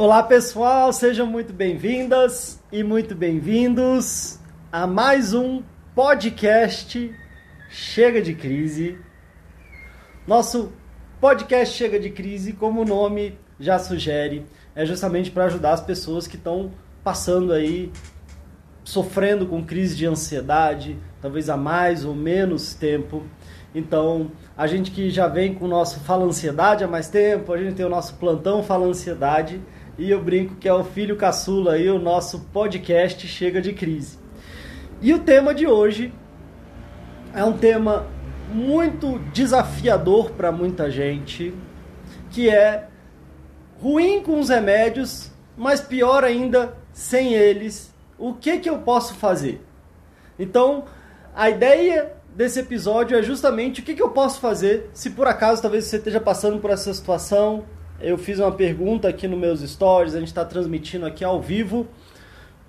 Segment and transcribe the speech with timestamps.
[0.00, 4.38] Olá pessoal, sejam muito bem-vindas e muito bem-vindos
[4.70, 5.60] a mais um
[5.92, 7.12] podcast
[7.68, 8.96] Chega de Crise.
[10.24, 10.72] Nosso
[11.20, 16.28] podcast Chega de Crise, como o nome já sugere, é justamente para ajudar as pessoas
[16.28, 16.70] que estão
[17.02, 17.90] passando aí,
[18.84, 23.24] sofrendo com crise de ansiedade, talvez há mais ou menos tempo.
[23.74, 27.58] Então, a gente que já vem com o nosso Fala Ansiedade há mais tempo, a
[27.58, 29.60] gente tem o nosso plantão Fala Ansiedade
[29.98, 34.16] e eu brinco que é o filho caçula aí, o nosso podcast Chega de Crise.
[35.02, 36.12] E o tema de hoje
[37.34, 38.06] é um tema
[38.52, 41.52] muito desafiador para muita gente,
[42.30, 42.86] que é
[43.82, 47.92] ruim com os remédios, mas pior ainda sem eles.
[48.16, 49.60] O que que eu posso fazer?
[50.38, 50.84] Então,
[51.34, 55.60] a ideia desse episódio é justamente o que, que eu posso fazer se por acaso
[55.60, 57.64] talvez você esteja passando por essa situação,
[58.00, 61.86] eu fiz uma pergunta aqui nos meus stories, a gente está transmitindo aqui ao vivo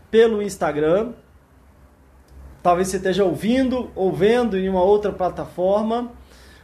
[0.10, 1.14] pelo Instagram.
[2.64, 6.12] Talvez você esteja ouvindo ou vendo em uma outra plataforma,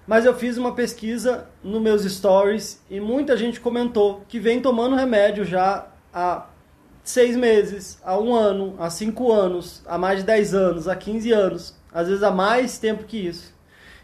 [0.08, 4.96] mas eu fiz uma pesquisa nos meus stories e muita gente comentou que vem tomando
[4.96, 6.48] remédio já há
[7.04, 11.32] seis meses, há um ano, há cinco anos, há mais de dez anos, há 15
[11.32, 13.54] anos, às vezes há mais tempo que isso.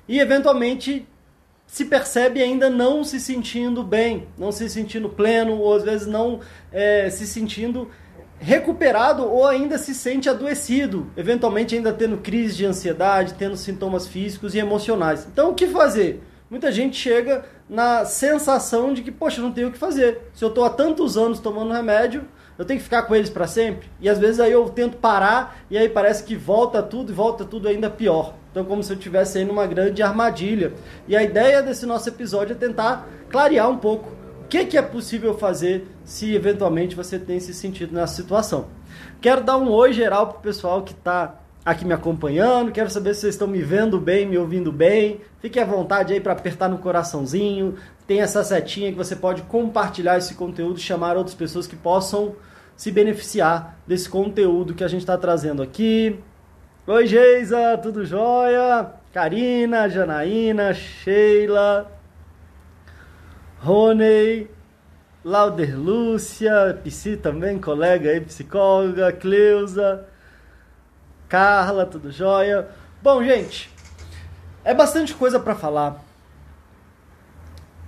[0.07, 1.07] E eventualmente
[1.71, 6.41] se percebe ainda não se sentindo bem, não se sentindo pleno, ou às vezes não
[6.69, 7.87] é, se sentindo
[8.37, 14.53] recuperado ou ainda se sente adoecido, eventualmente ainda tendo crise de ansiedade, tendo sintomas físicos
[14.53, 15.25] e emocionais.
[15.31, 16.21] Então o que fazer?
[16.49, 20.29] Muita gente chega na sensação de que, poxa, não tenho o que fazer.
[20.33, 22.27] Se eu estou há tantos anos tomando remédio,
[22.57, 23.87] eu tenho que ficar com eles para sempre?
[24.01, 27.45] E às vezes aí eu tento parar e aí parece que volta tudo e volta
[27.45, 28.40] tudo ainda pior.
[28.51, 30.73] Então, como se eu estivesse aí numa grande armadilha.
[31.07, 34.09] E a ideia desse nosso episódio é tentar clarear um pouco
[34.43, 38.67] o que, que é possível fazer se eventualmente você tem se sentido nessa situação.
[39.21, 42.71] Quero dar um oi geral para o pessoal que está aqui me acompanhando.
[42.71, 45.21] Quero saber se vocês estão me vendo bem, me ouvindo bem.
[45.39, 47.75] Fique à vontade aí para apertar no coraçãozinho.
[48.05, 52.35] Tem essa setinha que você pode compartilhar esse conteúdo, chamar outras pessoas que possam
[52.75, 56.19] se beneficiar desse conteúdo que a gente está trazendo aqui.
[56.87, 58.91] Oi, Geisa, tudo jóia?
[59.13, 61.91] Karina, Janaína, Sheila,
[63.59, 64.49] Rony,
[65.23, 70.07] Lauder Lúcia, Psi também, colega aí, psicóloga, Cleusa,
[71.29, 72.67] Carla, tudo jóia?
[72.99, 73.69] Bom, gente,
[74.63, 76.03] é bastante coisa para falar.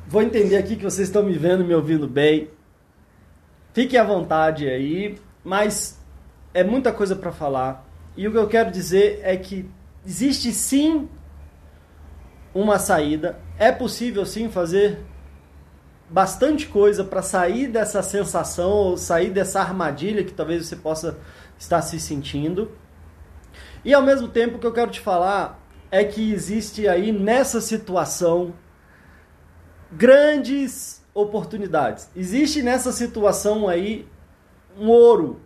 [0.05, 2.47] Vou entender aqui que vocês estão me vendo, me ouvindo bem.
[3.73, 5.99] Fiquem à vontade aí, mas
[6.53, 7.91] é muita coisa para falar.
[8.15, 9.69] E o que eu quero dizer é que
[10.05, 11.09] existe sim
[12.53, 14.99] uma saída, é possível sim fazer
[16.09, 21.17] bastante coisa para sair dessa sensação ou sair dessa armadilha que talvez você possa
[21.57, 22.71] estar se sentindo.
[23.83, 25.59] E ao mesmo tempo o que eu quero te falar
[25.89, 28.53] é que existe aí nessa situação
[29.91, 32.09] grandes oportunidades.
[32.15, 34.07] Existe nessa situação aí
[34.77, 35.41] um ouro,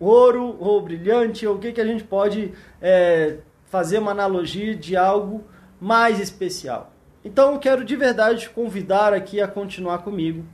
[0.00, 4.96] ouro ou brilhante, ou o que, que a gente pode é, fazer uma analogia de
[4.96, 5.44] algo
[5.78, 6.92] mais especial.
[7.22, 10.44] Então eu quero de verdade te convidar aqui a continuar comigo,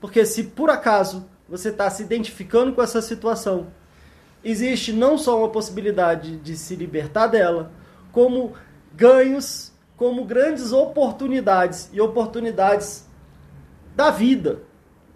[0.00, 3.68] porque se por acaso você está se identificando com essa situação,
[4.44, 7.72] existe não só uma possibilidade de se libertar dela,
[8.12, 8.52] como
[8.94, 13.06] ganhos, como grandes oportunidades e oportunidades
[13.94, 14.62] da vida,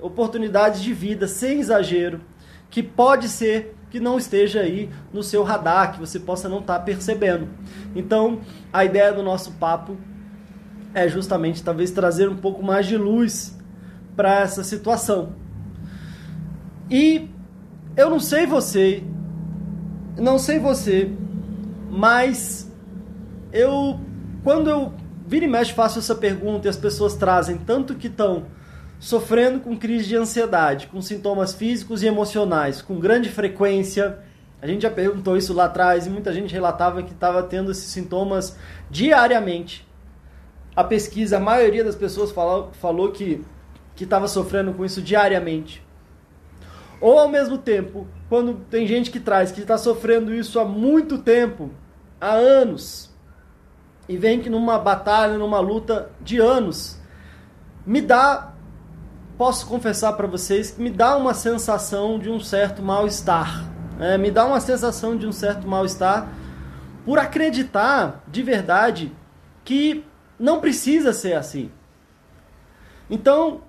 [0.01, 2.21] oportunidades de vida sem exagero,
[2.73, 6.79] que pode ser que não esteja aí no seu radar, que você possa não estar
[6.79, 7.47] tá percebendo.
[7.95, 8.41] Então,
[8.73, 9.99] a ideia do nosso papo
[10.95, 13.57] é justamente talvez trazer um pouco mais de luz
[14.17, 15.35] para essa situação.
[16.91, 17.29] E
[17.95, 19.05] eu não sei você,
[20.17, 21.13] não sei você,
[21.91, 22.73] mas
[23.53, 24.01] eu
[24.43, 24.95] quando eu
[25.27, 28.47] vira e mexe faço essa pergunta e as pessoas trazem tanto que estão
[29.03, 34.21] sofrendo com crise de ansiedade, com sintomas físicos e emocionais, com grande frequência.
[34.61, 37.87] A gente já perguntou isso lá atrás e muita gente relatava que estava tendo esses
[37.87, 38.57] sintomas
[38.89, 39.85] diariamente.
[40.77, 43.45] A pesquisa, a maioria das pessoas falou, falou que
[44.01, 45.85] estava sofrendo com isso diariamente.
[47.01, 51.19] Ou ao mesmo tempo, quando tem gente que traz que está sofrendo isso há muito
[51.19, 51.73] tempo,
[52.21, 53.13] há anos,
[54.09, 57.01] e vem que numa batalha, numa luta de anos,
[57.85, 58.52] me dá,
[59.43, 63.69] posso confessar para vocês, que me dá uma sensação de um certo mal-estar.
[63.99, 66.33] É, me dá uma sensação de um certo mal-estar
[67.05, 69.13] por acreditar de verdade
[69.65, 70.05] que
[70.39, 71.73] não precisa ser assim.
[73.11, 73.63] Então,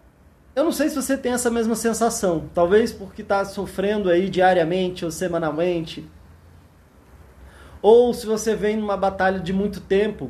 [0.56, 2.48] eu não sei se você tem essa mesma sensação.
[2.54, 6.08] Talvez porque está sofrendo aí diariamente ou semanalmente.
[7.82, 10.30] Ou se você vem numa batalha de muito tempo.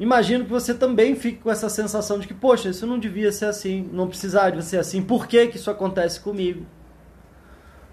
[0.00, 3.44] Imagino que você também fique com essa sensação de que, poxa, isso não devia ser
[3.44, 5.02] assim, não precisava ser assim.
[5.02, 6.62] Por que, que isso acontece comigo?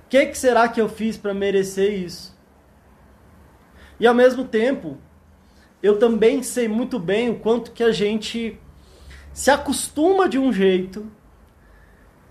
[0.06, 2.34] O que, que será que eu fiz para merecer isso?
[4.00, 4.98] E ao mesmo tempo,
[5.84, 8.58] eu também sei muito bem o quanto que a gente
[9.34, 11.12] se acostuma de um jeito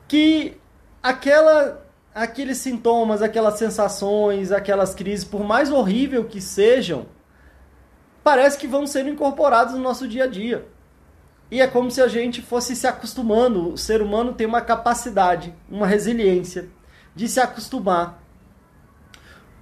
[0.08, 0.56] que
[1.02, 1.84] aquela
[2.14, 7.04] aqueles sintomas, aquelas sensações, aquelas crises, por mais horrível que sejam,
[8.26, 10.66] parece que vão sendo incorporados no nosso dia a dia.
[11.48, 13.74] E é como se a gente fosse se acostumando.
[13.74, 16.68] O ser humano tem uma capacidade, uma resiliência
[17.14, 18.20] de se acostumar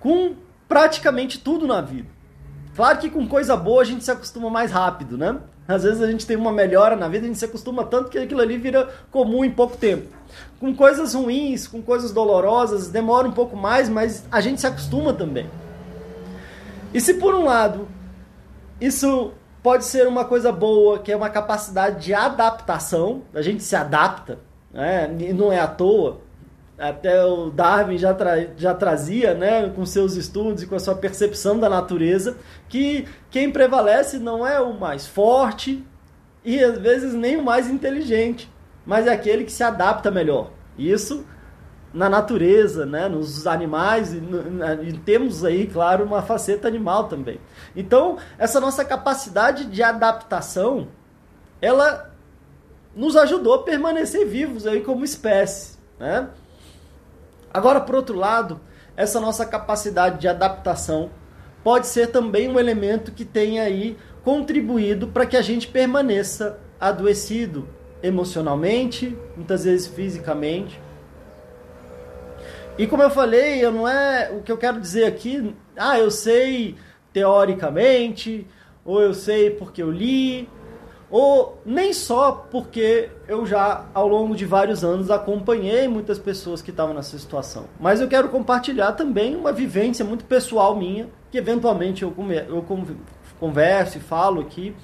[0.00, 0.34] com
[0.66, 2.08] praticamente tudo na vida.
[2.74, 5.38] Claro que com coisa boa a gente se acostuma mais rápido, né?
[5.68, 8.16] Às vezes a gente tem uma melhora na vida, a gente se acostuma tanto que
[8.16, 10.08] aquilo ali vira comum em pouco tempo.
[10.58, 15.12] Com coisas ruins, com coisas dolorosas, demora um pouco mais, mas a gente se acostuma
[15.12, 15.50] também.
[16.94, 17.86] E se por um lado
[18.80, 19.32] isso
[19.62, 24.38] pode ser uma coisa boa, que é uma capacidade de adaptação, a gente se adapta,
[24.72, 25.14] né?
[25.18, 26.20] e não é à toa,
[26.78, 30.94] até o Darwin já, tra já trazia, né, com seus estudos e com a sua
[30.94, 32.36] percepção da natureza,
[32.68, 35.84] que quem prevalece não é o mais forte
[36.44, 38.50] e às vezes nem o mais inteligente,
[38.84, 40.50] mas é aquele que se adapta melhor.
[40.76, 41.24] Isso
[41.94, 44.20] na natureza, né, nos animais, e,
[44.82, 47.40] e temos aí, claro, uma faceta animal também.
[47.76, 50.88] Então, essa nossa capacidade de adaptação,
[51.62, 52.12] ela
[52.96, 56.28] nos ajudou a permanecer vivos aí como espécie, né?
[57.52, 58.60] Agora, por outro lado,
[58.96, 61.10] essa nossa capacidade de adaptação
[61.62, 67.68] pode ser também um elemento que tenha aí contribuído para que a gente permaneça adoecido
[68.02, 70.80] emocionalmente, muitas vezes fisicamente.
[72.76, 76.10] E como eu falei, eu não é o que eu quero dizer aqui, ah, eu
[76.10, 76.74] sei
[77.12, 78.46] teoricamente,
[78.84, 80.48] ou eu sei porque eu li,
[81.08, 86.70] ou nem só porque eu já ao longo de vários anos acompanhei muitas pessoas que
[86.70, 92.02] estavam nessa situação, mas eu quero compartilhar também uma vivência muito pessoal minha, que eventualmente
[92.02, 92.12] eu,
[92.48, 92.64] eu
[93.38, 94.74] converso e falo aqui,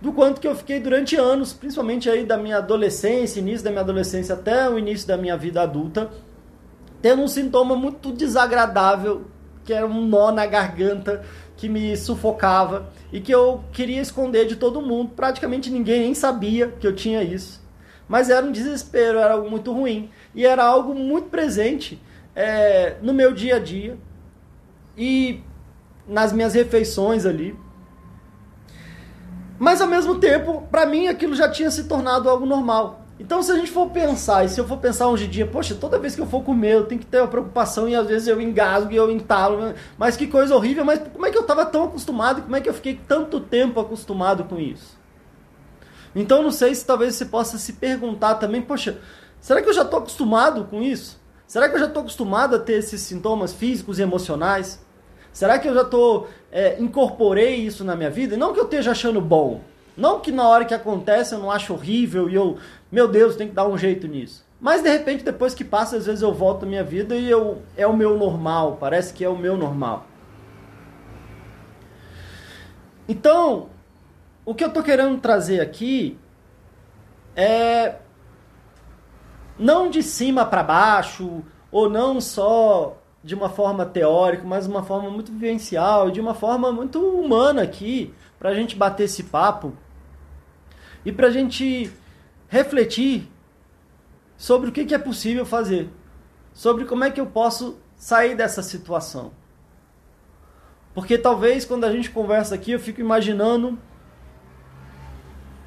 [0.00, 3.82] do quanto que eu fiquei durante anos, principalmente aí da minha adolescência, início da minha
[3.82, 6.10] adolescência até o início da minha vida adulta,
[7.00, 9.24] tendo um sintoma muito desagradável,
[9.64, 11.24] que era um nó na garganta
[11.56, 15.10] que me sufocava e que eu queria esconder de todo mundo.
[15.14, 17.60] Praticamente ninguém nem sabia que eu tinha isso.
[18.08, 20.10] Mas era um desespero, era algo muito ruim.
[20.34, 22.00] E era algo muito presente
[22.34, 23.98] é, no meu dia a dia
[24.96, 25.42] e
[26.06, 27.58] nas minhas refeições ali.
[29.58, 33.04] Mas ao mesmo tempo, para mim aquilo já tinha se tornado algo normal.
[33.20, 35.74] Então, se a gente for pensar, e se eu for pensar hoje em dia, poxa,
[35.74, 38.28] toda vez que eu for comer, eu tenho que ter uma preocupação e às vezes
[38.28, 41.66] eu engasgo e eu entalo, mas que coisa horrível, mas como é que eu estava
[41.66, 44.96] tão acostumado, como é que eu fiquei tanto tempo acostumado com isso?
[46.14, 48.98] Então, não sei se talvez você possa se perguntar também, poxa,
[49.40, 51.20] será que eu já estou acostumado com isso?
[51.44, 54.80] Será que eu já estou acostumado a ter esses sintomas físicos e emocionais?
[55.32, 58.36] Será que eu já estou, é, incorporei isso na minha vida?
[58.36, 59.60] Não que eu esteja achando bom,
[59.98, 62.56] não que na hora que acontece eu não acho horrível e eu,
[62.90, 64.46] meu Deus, tem que dar um jeito nisso.
[64.60, 67.60] Mas de repente, depois que passa, às vezes eu volto à minha vida e eu,
[67.76, 70.06] é o meu normal, parece que é o meu normal.
[73.08, 73.70] Então,
[74.46, 76.16] o que eu estou querendo trazer aqui
[77.34, 77.96] é
[79.58, 85.10] não de cima para baixo, ou não só de uma forma teórica, mas uma forma
[85.10, 89.72] muito vivencial, de uma forma muito humana aqui, para a gente bater esse papo
[91.04, 91.90] e para a gente
[92.48, 93.28] refletir
[94.36, 95.88] sobre o que, que é possível fazer,
[96.52, 99.32] sobre como é que eu posso sair dessa situação.
[100.94, 103.78] Porque talvez quando a gente conversa aqui, eu fico imaginando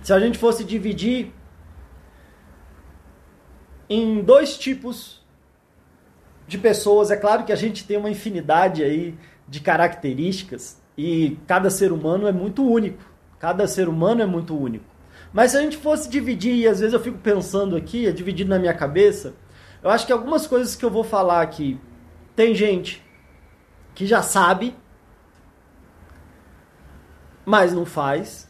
[0.02, 1.32] se a gente fosse dividir
[3.90, 5.22] em dois tipos
[6.48, 7.12] de pessoas.
[7.12, 12.28] É claro que a gente tem uma infinidade aí de características e cada ser humano
[12.28, 13.04] é muito único.
[13.40, 14.91] Cada ser humano é muito único.
[15.34, 18.50] Mas se a gente fosse dividir, e às vezes eu fico pensando aqui, é dividido
[18.50, 19.34] na minha cabeça,
[19.82, 21.80] eu acho que algumas coisas que eu vou falar aqui,
[22.36, 23.04] tem gente
[23.96, 24.76] que já sabe,
[27.46, 28.50] mas não faz.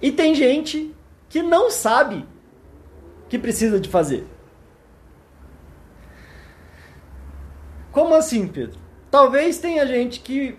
[0.00, 0.94] E tem gente
[1.28, 2.26] que não sabe
[3.28, 4.26] que precisa de fazer.
[7.92, 8.78] Como assim, Pedro?
[9.10, 10.58] Talvez tenha gente que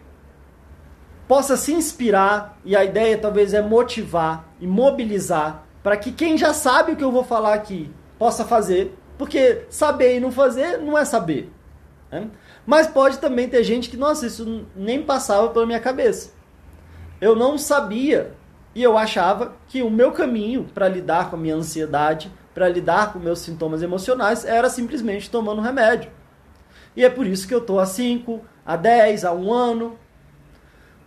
[1.30, 6.56] possa se inspirar e a ideia talvez é motivar e mobilizar para que quem já
[6.56, 10.98] sabe o que eu vou falar aqui possa fazer, porque saber e não fazer não
[10.98, 11.52] é saber.
[12.12, 12.32] Né?
[12.66, 16.32] Mas pode também ter gente que, nossa, isso nem passava pela minha cabeça.
[17.22, 18.34] Eu não sabia
[18.74, 23.14] e eu achava que o meu caminho para lidar com a minha ansiedade, para lidar
[23.14, 26.10] com meus sintomas emocionais, era simplesmente tomando remédio.
[26.96, 29.96] E é por isso que eu estou há 5, há 10, há um ano.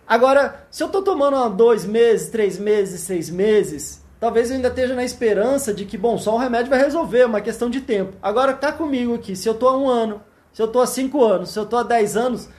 [0.07, 4.67] Agora, se eu estou tomando há dois meses, três meses, seis meses, talvez eu ainda
[4.67, 7.81] esteja na esperança de que, bom, só um remédio vai resolver, é uma questão de
[7.81, 8.17] tempo.
[8.21, 11.23] Agora, tá comigo aqui, se eu estou há um ano, se eu estou há cinco
[11.23, 12.49] anos, se eu estou há dez anos,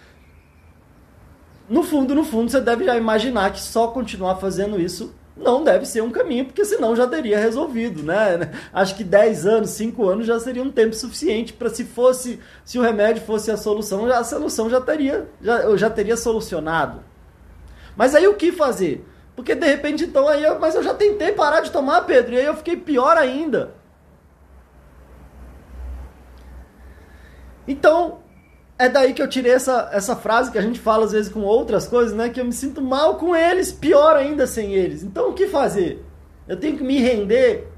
[1.69, 5.85] no fundo, no fundo, você deve já imaginar que só continuar fazendo isso não deve
[5.85, 8.53] ser um caminho, porque senão já teria resolvido, né?
[8.73, 12.79] Acho que 10 anos, 5 anos já seria um tempo suficiente para se fosse, se
[12.79, 17.03] o remédio fosse a solução, a solução já teria, já, eu já teria solucionado.
[17.97, 19.07] Mas aí o que fazer?
[19.37, 22.39] Porque de repente então aí, eu, mas eu já tentei parar de tomar, Pedro, e
[22.39, 23.75] aí eu fiquei pior ainda.
[27.67, 28.21] Então,
[28.79, 31.41] é daí que eu tirei essa, essa frase que a gente fala às vezes com
[31.41, 32.29] outras coisas, né?
[32.29, 35.03] Que eu me sinto mal com eles, pior ainda sem eles.
[35.03, 36.05] Então o que fazer?
[36.47, 37.69] Eu tenho que me render?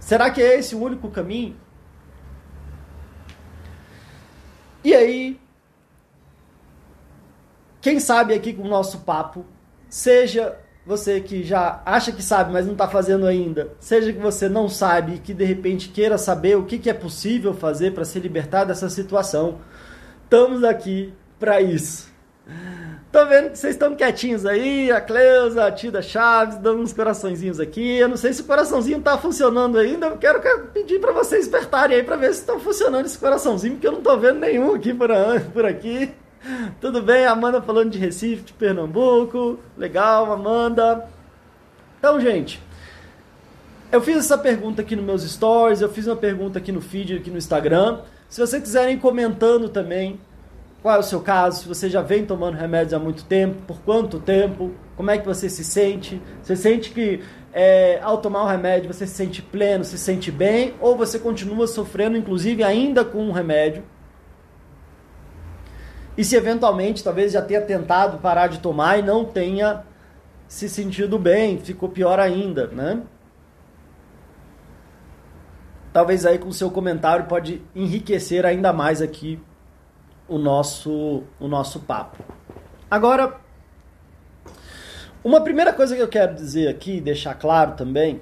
[0.00, 1.56] Será que é esse o único caminho?
[4.82, 5.40] E aí,
[7.86, 9.46] quem sabe aqui com o nosso papo,
[9.88, 14.48] seja você que já acha que sabe, mas não está fazendo ainda, seja que você
[14.48, 18.04] não sabe e que de repente queira saber o que, que é possível fazer para
[18.04, 19.60] se libertar dessa situação,
[20.24, 22.10] estamos aqui para isso.
[23.12, 27.60] Tô vendo que vocês estão quietinhos aí, a Cleusa, a Tida Chaves, dando uns coraçõezinhos
[27.60, 27.98] aqui.
[27.98, 30.06] Eu não sei se o coraçãozinho tá funcionando ainda.
[30.08, 33.74] Eu quero, quero pedir para vocês despertarem aí para ver se estão funcionando esse coraçãozinho,
[33.74, 35.08] porque eu não tô vendo nenhum aqui por,
[35.52, 36.12] por aqui.
[36.80, 37.26] Tudo bem?
[37.26, 39.58] Amanda falando de Recife, de Pernambuco.
[39.76, 41.08] Legal, Amanda.
[41.98, 42.60] Então, gente,
[43.90, 47.16] eu fiz essa pergunta aqui nos meus stories, eu fiz uma pergunta aqui no feed,
[47.16, 48.00] aqui no Instagram.
[48.28, 50.20] Se vocês quiserem comentando também
[50.82, 53.80] qual é o seu caso, se você já vem tomando remédios há muito tempo, por
[53.80, 56.20] quanto tempo, como é que você se sente?
[56.42, 57.20] Você sente que
[57.52, 61.66] é, ao tomar o remédio você se sente pleno, se sente bem, ou você continua
[61.66, 63.82] sofrendo, inclusive ainda com o remédio?
[66.16, 69.84] E se eventualmente talvez já tenha tentado parar de tomar e não tenha
[70.48, 73.02] se sentido bem, ficou pior ainda, né?
[75.92, 79.40] Talvez aí com o seu comentário pode enriquecer ainda mais aqui
[80.28, 82.22] o nosso o nosso papo.
[82.90, 83.40] Agora,
[85.24, 88.20] uma primeira coisa que eu quero dizer aqui, deixar claro também,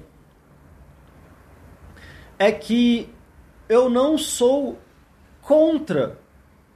[2.39, 3.13] é que
[3.69, 4.79] eu não sou
[5.41, 6.17] contra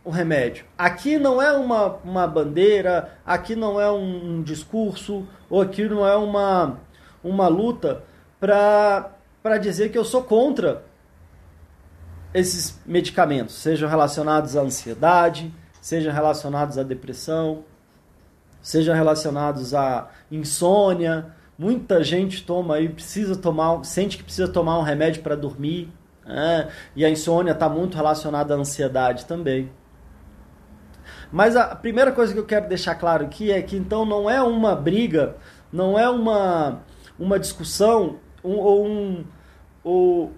[0.04, 0.66] o remédio.
[0.78, 6.08] Aqui não é uma, uma bandeira, aqui não é um, um discurso, ou aqui não
[6.08, 6.80] é uma,
[7.24, 8.04] uma luta
[8.40, 10.84] para dizer que eu sou contra
[12.34, 17.64] esses medicamentos, sejam relacionados à ansiedade, sejam relacionados à depressão,
[18.62, 21.34] sejam relacionados à insônia.
[21.58, 25.90] Muita gente toma aí, precisa tomar, sente que precisa tomar um remédio para dormir.
[26.26, 26.70] Né?
[26.96, 29.70] E a insônia está muito relacionada à ansiedade também.
[31.32, 34.42] Mas a primeira coisa que eu quero deixar claro aqui é que então não é
[34.42, 35.36] uma briga,
[35.72, 36.82] não é uma,
[37.20, 39.26] uma discussão um, ou um
[39.84, 40.34] ou,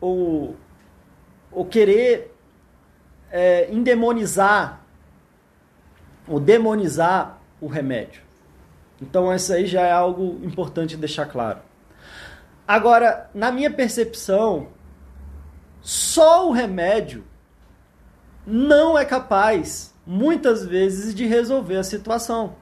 [0.00, 0.56] ou,
[1.50, 2.34] ou querer
[3.30, 4.80] é, endemonizar
[6.28, 8.22] ou demonizar o remédio.
[9.00, 11.60] Então isso aí já é algo importante deixar claro.
[12.66, 14.68] Agora, na minha percepção,
[15.80, 17.24] só o remédio
[18.46, 22.54] não é capaz muitas vezes de resolver a situação.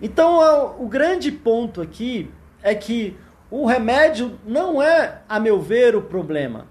[0.00, 2.30] Então, o grande ponto aqui
[2.62, 3.16] é que
[3.50, 6.66] o remédio não é, a meu ver, o problema.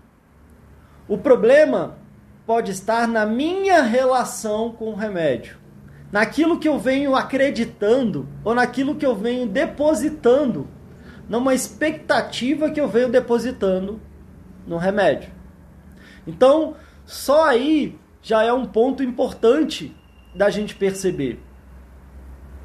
[1.07, 1.97] O problema
[2.45, 5.57] pode estar na minha relação com o remédio,
[6.12, 10.67] naquilo que eu venho acreditando ou naquilo que eu venho depositando,
[11.27, 14.00] numa expectativa que eu venho depositando
[14.65, 15.31] no remédio.
[16.25, 19.96] Então, só aí já é um ponto importante
[20.36, 21.39] da gente perceber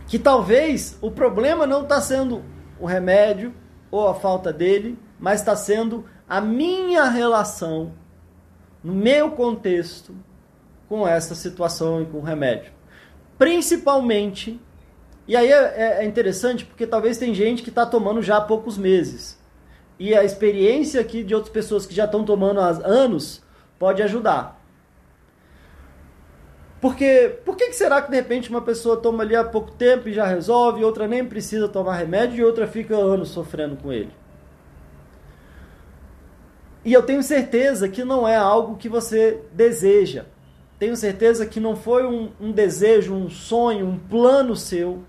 [0.08, 2.42] que talvez o problema não está sendo
[2.80, 3.54] o remédio
[3.88, 7.92] ou a falta dele, mas está sendo a minha relação,
[8.82, 10.12] no meu contexto,
[10.88, 12.72] com essa situação e com o remédio.
[13.38, 14.60] Principalmente,
[15.28, 18.76] e aí é, é interessante porque talvez tem gente que está tomando já há poucos
[18.76, 19.38] meses.
[19.96, 23.44] E a experiência aqui de outras pessoas que já estão tomando há anos
[23.78, 24.60] pode ajudar.
[26.82, 30.08] Porque por que, que será que de repente uma pessoa toma ali há pouco tempo
[30.08, 34.10] e já resolve, outra nem precisa tomar remédio e outra fica anos sofrendo com ele?
[36.84, 40.24] E eu tenho certeza que não é algo que você deseja.
[40.76, 45.04] Tenho certeza que não foi um, um desejo, um sonho, um plano seu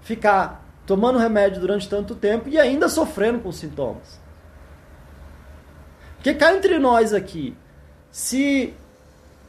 [0.00, 4.20] ficar tomando remédio durante tanto tempo e ainda sofrendo com sintomas.
[6.16, 7.56] Porque cá entre nós aqui,
[8.10, 8.74] se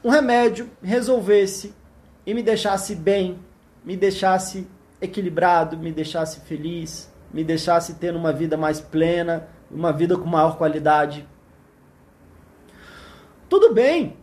[0.03, 1.73] um remédio resolvesse
[2.25, 3.39] e me deixasse bem,
[3.85, 4.67] me deixasse
[5.01, 10.57] equilibrado, me deixasse feliz, me deixasse tendo uma vida mais plena, uma vida com maior
[10.57, 11.27] qualidade.
[13.47, 14.17] Tudo bem.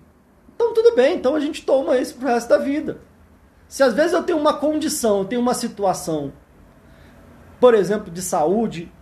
[0.55, 3.01] Então tudo bem, então a gente toma isso pro resto da vida.
[3.67, 6.33] Se às vezes eu tenho uma condição, eu tenho uma situação,
[7.59, 8.93] por exemplo, de saúde,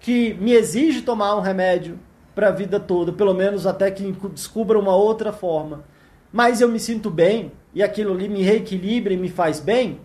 [0.00, 2.00] que me exige tomar um remédio
[2.34, 5.84] para a vida toda, pelo menos até que descubra uma outra forma
[6.32, 10.00] mas eu me sinto bem e aquilo ali me reequilibra e me faz bem,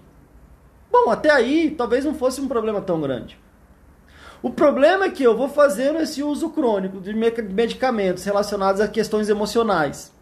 [0.92, 3.38] bom, até aí talvez não fosse um problema tão grande.
[4.42, 9.28] O problema é que eu vou fazendo esse uso crônico de medicamentos relacionados a questões
[9.28, 10.14] emocionais.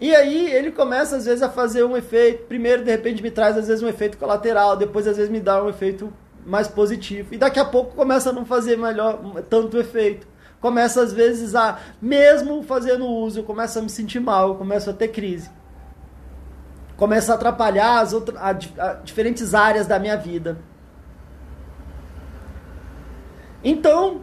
[0.00, 3.58] E aí ele começa às vezes a fazer um efeito, primeiro de repente me traz
[3.58, 6.12] às vezes um efeito colateral, depois às vezes me dá um efeito
[6.46, 7.34] mais positivo.
[7.34, 9.20] E daqui a pouco começa a não fazer melhor
[9.50, 10.26] tanto efeito
[10.60, 14.90] começa às vezes a, mesmo fazendo uso, eu começo a me sentir mal, eu começo
[14.90, 15.50] a ter crise.
[16.96, 20.58] Começa a atrapalhar as outras, a, a diferentes áreas da minha vida.
[23.64, 24.20] Então,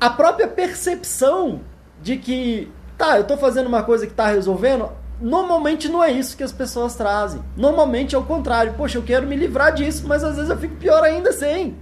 [0.00, 1.60] a própria percepção
[2.00, 6.36] de que, tá, eu estou fazendo uma coisa que está resolvendo, normalmente não é isso
[6.36, 7.42] que as pessoas trazem.
[7.56, 8.74] Normalmente é o contrário.
[8.74, 11.76] Poxa, eu quero me livrar disso, mas às vezes eu fico pior ainda sem.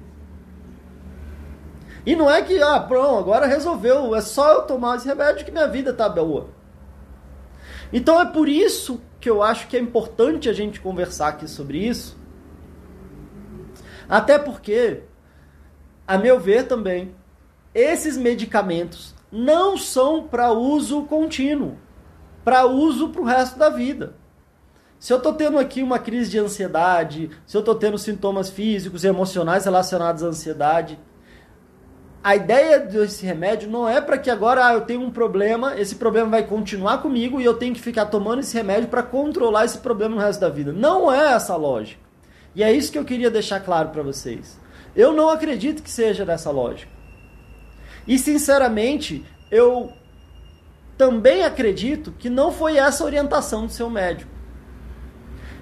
[2.04, 5.52] E não é que, ah, pronto, agora resolveu, é só eu tomar esse remédio que
[5.52, 6.48] minha vida tá boa.
[7.92, 11.78] Então é por isso que eu acho que é importante a gente conversar aqui sobre
[11.78, 12.16] isso.
[14.08, 15.02] Até porque,
[16.06, 17.14] a meu ver também,
[17.74, 21.78] esses medicamentos não são para uso contínuo,
[22.44, 24.14] para uso para o resto da vida.
[24.98, 29.04] Se eu estou tendo aqui uma crise de ansiedade, se eu estou tendo sintomas físicos
[29.04, 30.98] e emocionais relacionados à ansiedade,
[32.24, 35.96] a ideia desse remédio não é para que agora ah, eu tenho um problema, esse
[35.96, 39.78] problema vai continuar comigo e eu tenho que ficar tomando esse remédio para controlar esse
[39.78, 40.72] problema no resto da vida.
[40.72, 42.00] Não é essa lógica.
[42.54, 44.60] E é isso que eu queria deixar claro para vocês.
[44.94, 46.92] Eu não acredito que seja dessa lógica.
[48.06, 49.92] E sinceramente, eu
[50.96, 54.30] também acredito que não foi essa a orientação do seu médico.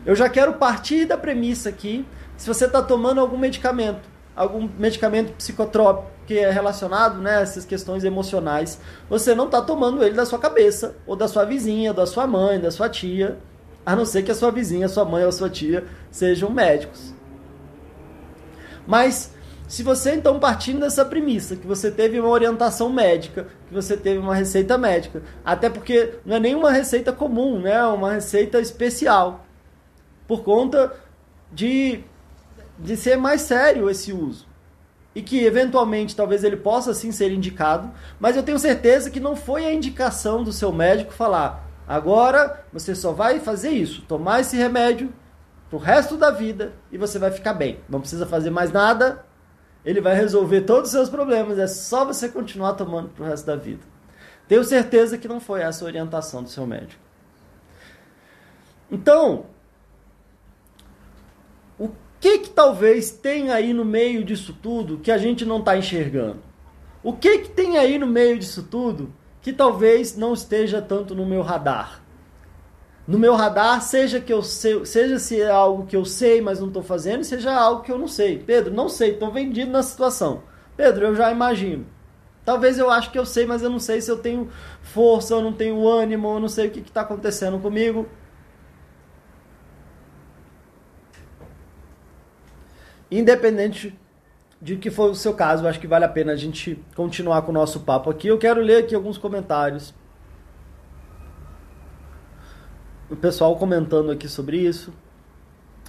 [0.04, 2.04] Eu já quero partir da premissa aqui,
[2.36, 4.09] se você está tomando algum medicamento,
[4.40, 10.03] algum medicamento psicotrópico, que é relacionado né, a essas questões emocionais, você não está tomando
[10.03, 13.38] ele da sua cabeça, ou da sua vizinha, da sua mãe, da sua tia,
[13.85, 16.50] a não ser que a sua vizinha, a sua mãe ou a sua tia sejam
[16.50, 17.12] médicos.
[18.87, 19.35] Mas
[19.68, 24.18] se você então partindo dessa premissa, que você teve uma orientação médica, que você teve
[24.18, 27.74] uma receita médica, até porque não é nenhuma receita comum, né?
[27.74, 29.44] É uma receita especial,
[30.26, 30.92] por conta
[31.53, 32.03] de,
[32.80, 34.48] de ser mais sério esse uso
[35.14, 39.34] e que eventualmente talvez ele possa sim ser indicado, mas eu tenho certeza que não
[39.34, 44.56] foi a indicação do seu médico falar: agora você só vai fazer isso, tomar esse
[44.56, 45.12] remédio
[45.68, 47.80] pro resto da vida e você vai ficar bem.
[47.88, 49.24] Não precisa fazer mais nada,
[49.84, 53.56] ele vai resolver todos os seus problemas, é só você continuar tomando pro resto da
[53.56, 53.82] vida.
[54.48, 57.00] Tenho certeza que não foi essa a orientação do seu médico.
[58.90, 59.46] Então,
[62.20, 66.42] que que talvez tenha aí no meio disso tudo que a gente não está enxergando?
[67.02, 71.24] O que que tem aí no meio disso tudo que talvez não esteja tanto no
[71.24, 72.02] meu radar?
[73.09, 76.61] No meu radar, seja que eu sei, seja se é algo que eu sei, mas
[76.61, 78.38] não estou fazendo, seja algo que eu não sei.
[78.38, 80.42] Pedro, não sei, estou vendido na situação.
[80.76, 81.87] Pedro, eu já imagino.
[82.44, 84.48] Talvez eu acho que eu sei, mas eu não sei se eu tenho
[84.83, 88.06] força, eu não tenho ânimo, eu não sei o que está acontecendo comigo.
[93.10, 93.98] Independente
[94.60, 97.50] de que for o seu caso, acho que vale a pena a gente continuar com
[97.50, 98.28] o nosso papo aqui.
[98.28, 99.94] Eu quero ler aqui alguns comentários.
[103.10, 104.92] O pessoal comentando aqui sobre isso.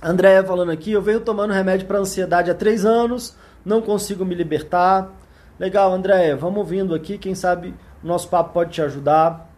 [0.01, 4.33] Andréia falando aqui, eu venho tomando remédio para ansiedade há três anos, não consigo me
[4.33, 5.11] libertar.
[5.59, 9.50] Legal, Andréia, vamos vindo aqui, quem sabe o nosso papo pode te ajudar.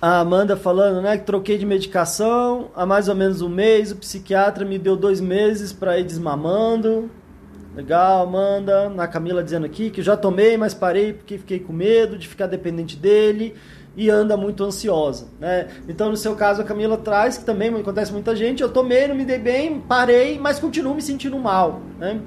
[0.00, 3.96] A Amanda falando, né, que troquei de medicação há mais ou menos um mês, o
[3.96, 7.10] psiquiatra me deu dois meses para ir desmamando.
[7.74, 8.88] Legal, Amanda.
[8.88, 12.46] Na Camila dizendo aqui que já tomei, mas parei porque fiquei com medo de ficar
[12.46, 13.56] dependente dele
[13.96, 15.66] e anda muito ansiosa, né?
[15.88, 18.62] Então, no seu caso, a Camila traz que também acontece muita gente.
[18.62, 22.20] Eu tomei, não me dei bem, parei, mas continuo me sentindo mal, né?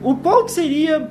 [0.00, 1.10] O qual que seria,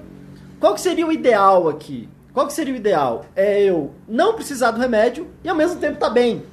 [0.62, 2.08] qual que seria o ideal aqui?
[2.34, 3.26] Qual que seria o ideal?
[3.36, 6.44] É eu não precisar do remédio e ao mesmo tempo tá bem.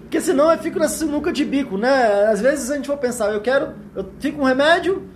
[0.00, 2.24] Porque senão eu fico nessa sinuca de bico, né?
[2.24, 5.08] Às vezes a gente for pensar, eu quero, eu fico com remédio,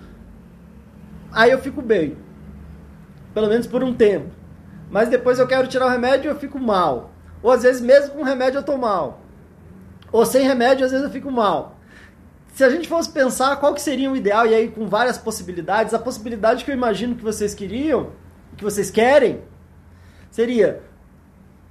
[1.33, 2.17] aí eu fico bem.
[3.33, 4.31] Pelo menos por um tempo.
[4.91, 7.11] Mas depois eu quero tirar o remédio e eu fico mal.
[7.43, 9.23] Ou às vezes mesmo com remédio eu tô mal.
[10.13, 11.79] Ou sem remédio às vezes eu fico mal.
[12.53, 15.95] Se a gente fosse pensar qual que seria o ideal, e aí com várias possibilidades,
[15.95, 18.11] a possibilidade que eu imagino que vocês queriam,
[18.57, 19.43] que vocês querem,
[20.35, 20.83] seria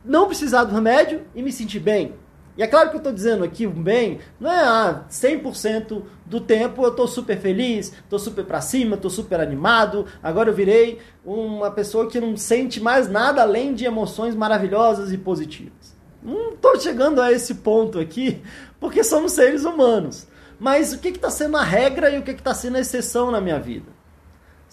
[0.06, 2.14] não precisar do remédio e me sentir bem.
[2.56, 6.82] E é claro que eu estou dizendo aqui bem, não é ah, 100% do tempo
[6.82, 11.72] eu estou super feliz, estou super para cima, estou super animado, agora eu virei uma
[11.72, 15.94] pessoa que não sente mais nada além de emoções maravilhosas e positivas.
[16.22, 18.42] Não estou chegando a esse ponto aqui,
[18.80, 20.26] porque somos seres humanos.
[20.58, 23.42] Mas o que está sendo a regra e o que está sendo a exceção na
[23.42, 23.92] minha vida?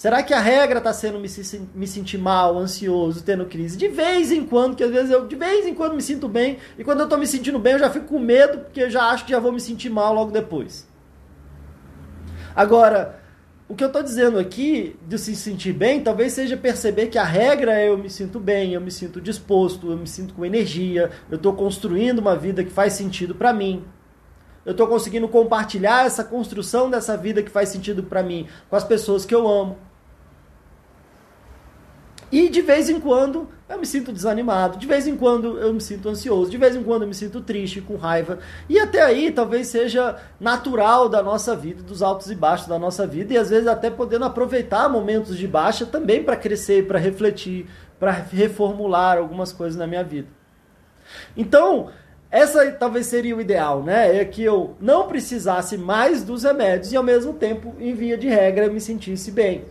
[0.00, 1.28] Será que a regra está sendo me,
[1.74, 3.76] me sentir mal, ansioso, tendo crise?
[3.76, 6.56] De vez em quando, que às vezes eu de vez em quando me sinto bem,
[6.78, 9.10] e quando eu estou me sentindo bem eu já fico com medo, porque eu já
[9.10, 10.88] acho que já vou me sentir mal logo depois.
[12.56, 13.20] Agora,
[13.68, 17.24] o que eu estou dizendo aqui de se sentir bem, talvez seja perceber que a
[17.24, 21.10] regra é eu me sinto bem, eu me sinto disposto, eu me sinto com energia,
[21.30, 23.84] eu estou construindo uma vida que faz sentido para mim.
[24.64, 28.84] Eu estou conseguindo compartilhar essa construção dessa vida que faz sentido para mim com as
[28.84, 29.89] pessoas que eu amo.
[32.32, 35.80] E de vez em quando eu me sinto desanimado, de vez em quando eu me
[35.80, 38.38] sinto ansioso, de vez em quando eu me sinto triste, com raiva.
[38.68, 43.06] E até aí talvez seja natural da nossa vida, dos altos e baixos da nossa
[43.06, 47.66] vida, e às vezes até podendo aproveitar momentos de baixa também para crescer, para refletir,
[47.98, 50.28] para reformular algumas coisas na minha vida.
[51.36, 51.90] Então,
[52.30, 54.20] essa talvez seria o ideal, né?
[54.20, 58.28] É que eu não precisasse mais dos remédios e ao mesmo tempo, em via de
[58.28, 59.64] regra, me sentisse bem.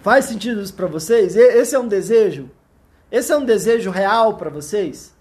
[0.00, 1.36] Faz sentido isso para vocês?
[1.36, 2.50] Esse é um desejo?
[3.10, 5.16] Esse é um desejo real para vocês?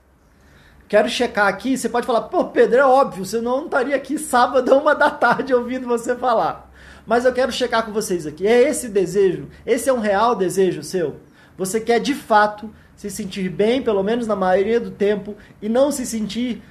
[0.88, 1.78] Quero checar aqui.
[1.78, 5.54] Você pode falar, pô, Pedro, é óbvio, você não estaria aqui sábado, uma da tarde,
[5.54, 6.72] ouvindo você falar.
[7.06, 8.46] Mas eu quero checar com vocês aqui.
[8.46, 9.48] É esse desejo?
[9.66, 11.18] Esse é um real desejo seu?
[11.58, 15.92] Você quer de fato se sentir bem, pelo menos na maioria do tempo, e não
[15.92, 16.62] se sentir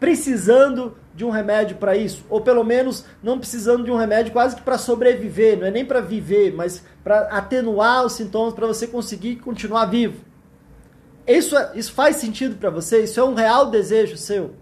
[0.00, 4.56] precisando de um remédio para isso, ou pelo menos não precisando de um remédio quase
[4.56, 8.86] que para sobreviver, não é nem para viver, mas para atenuar os sintomas para você
[8.86, 10.24] conseguir continuar vivo.
[11.26, 13.04] Isso, é, isso faz sentido para você?
[13.04, 14.52] Isso é um real desejo seu?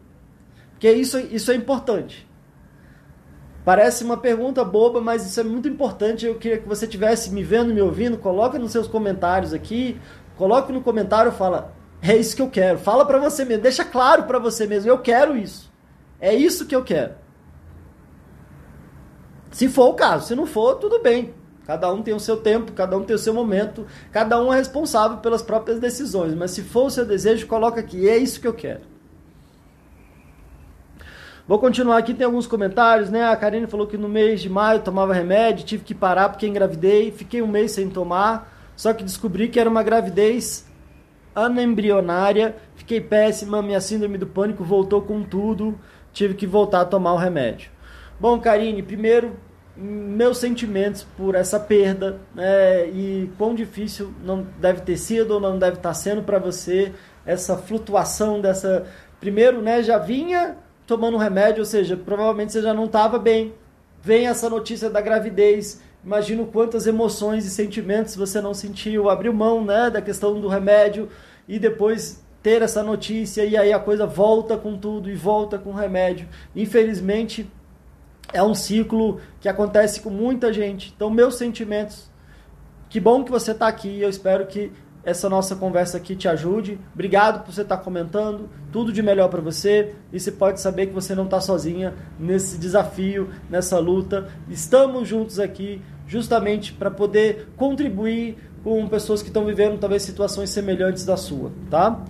[0.72, 2.28] Porque isso, isso é importante.
[3.64, 6.26] Parece uma pergunta boba, mas isso é muito importante.
[6.26, 8.18] Eu queria que você estivesse me vendo, me ouvindo.
[8.18, 10.00] Coloque nos seus comentários aqui.
[10.36, 12.78] Coloque no comentário, fala, é isso que eu quero.
[12.78, 15.69] Fala para você mesmo, deixa claro para você mesmo, eu quero isso.
[16.20, 17.14] É isso que eu quero.
[19.50, 21.34] Se for o caso, se não for, tudo bem.
[21.66, 24.56] Cada um tem o seu tempo, cada um tem o seu momento, cada um é
[24.56, 26.34] responsável pelas próprias decisões.
[26.34, 28.80] Mas se for o seu desejo, coloca aqui, é isso que eu quero.
[31.46, 33.24] Vou continuar aqui, tem alguns comentários, né?
[33.24, 37.10] A Karine falou que no mês de maio tomava remédio, tive que parar porque engravidei,
[37.10, 40.64] fiquei um mês sem tomar, só que descobri que era uma gravidez
[41.34, 45.78] anembrionária, fiquei péssima, minha síndrome do pânico voltou com tudo,
[46.12, 47.70] tive que voltar a tomar o remédio.
[48.18, 49.36] Bom, Karine, primeiro,
[49.76, 55.58] meus sentimentos por essa perda né, e quão difícil não deve ter sido ou não
[55.58, 56.92] deve estar sendo para você
[57.24, 58.86] essa flutuação dessa.
[59.18, 63.54] Primeiro, né, já vinha tomando remédio, ou seja, provavelmente você já não estava bem.
[64.02, 69.64] Vem essa notícia da gravidez, imagino quantas emoções e sentimentos você não sentiu, abriu mão
[69.64, 71.08] né, da questão do remédio
[71.46, 75.72] e depois ter essa notícia e aí a coisa volta com tudo e volta com
[75.72, 76.28] remédio.
[76.54, 77.50] Infelizmente
[78.32, 80.92] é um ciclo que acontece com muita gente.
[80.94, 82.10] Então meus sentimentos,
[82.88, 84.00] que bom que você está aqui.
[84.00, 84.72] Eu espero que
[85.02, 86.78] essa nossa conversa aqui te ajude.
[86.92, 88.48] Obrigado por você estar tá comentando.
[88.70, 89.94] Tudo de melhor para você.
[90.12, 94.28] E você pode saber que você não está sozinha nesse desafio, nessa luta.
[94.48, 101.04] Estamos juntos aqui justamente para poder contribuir com pessoas que estão vivendo talvez situações semelhantes
[101.04, 102.04] da sua, tá?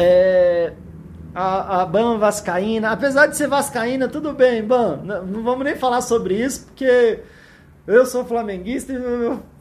[0.00, 0.72] É,
[1.34, 5.76] a, a Ban Vascaína, apesar de ser Vascaína, tudo bem, Ban, não, não vamos nem
[5.76, 7.20] falar sobre isso, porque
[7.86, 8.96] eu sou flamenguista e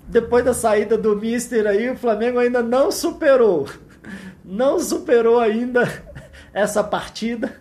[0.07, 3.67] depois da saída do Mister aí, o Flamengo ainda não superou,
[4.43, 5.87] não superou ainda
[6.53, 7.55] essa partida.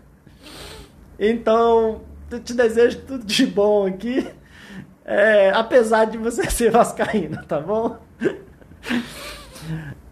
[1.19, 4.27] Então, eu te desejo tudo de bom aqui,
[5.05, 7.99] é, apesar de você ser vascaína, tá bom?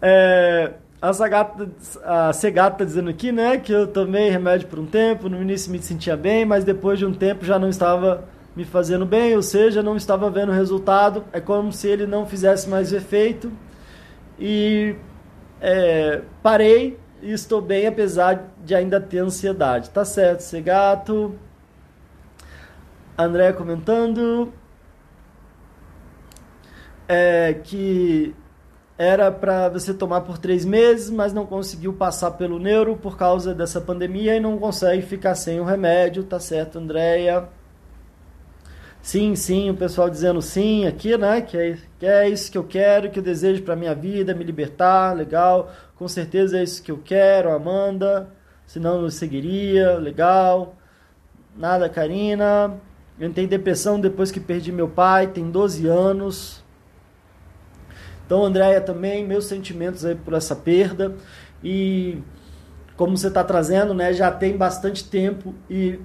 [0.01, 1.69] É, a Sagata,
[2.03, 2.31] a
[2.71, 6.17] tá dizendo aqui, né, que eu tomei remédio por um tempo, no início me sentia
[6.17, 9.95] bem, mas depois de um tempo já não estava me fazendo bem, ou seja, não
[9.95, 11.23] estava vendo resultado.
[11.31, 13.51] É como se ele não fizesse mais efeito.
[14.39, 14.95] E
[15.61, 19.91] é, parei e estou bem, apesar de ainda ter ansiedade.
[19.91, 21.35] Tá certo, Segato.
[23.15, 24.51] André comentando
[27.07, 28.33] é, que
[28.97, 33.53] era para você tomar por três meses, mas não conseguiu passar pelo neuro por causa
[33.53, 37.47] dessa pandemia e não consegue ficar sem o remédio, tá certo, Andréia?
[39.01, 41.41] Sim, sim, o pessoal dizendo sim aqui, né?
[41.41, 44.43] Que é, que é isso que eu quero, que eu desejo para minha vida, me
[44.43, 45.71] libertar, legal.
[45.95, 48.29] Com certeza é isso que eu quero, Amanda.
[48.65, 50.75] Senão eu seguiria, legal.
[51.55, 52.77] Nada, Karina.
[53.19, 56.63] Eu entrei depressão depois que perdi meu pai, tem 12 anos.
[58.27, 61.15] Então, Andréia, também, meus sentimentos aí por essa perda.
[61.63, 62.21] E
[62.97, 65.97] como você está trazendo, né, já tem bastante tempo e,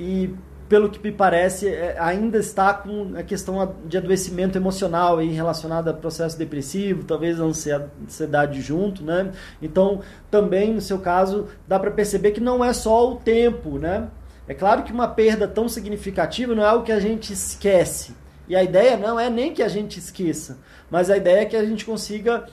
[0.00, 0.34] e
[0.70, 5.88] pelo que me parece, é, ainda está com a questão de adoecimento emocional aí relacionado
[5.88, 9.30] a processo depressivo, talvez ansiedade junto, né?
[9.60, 14.08] Então, também no seu caso, dá para perceber que não é só o tempo, né?
[14.48, 18.14] É claro que uma perda tão significativa não é algo que a gente esquece.
[18.48, 20.58] E a ideia não é nem que a gente esqueça,
[20.90, 22.46] mas a ideia é que a gente consiga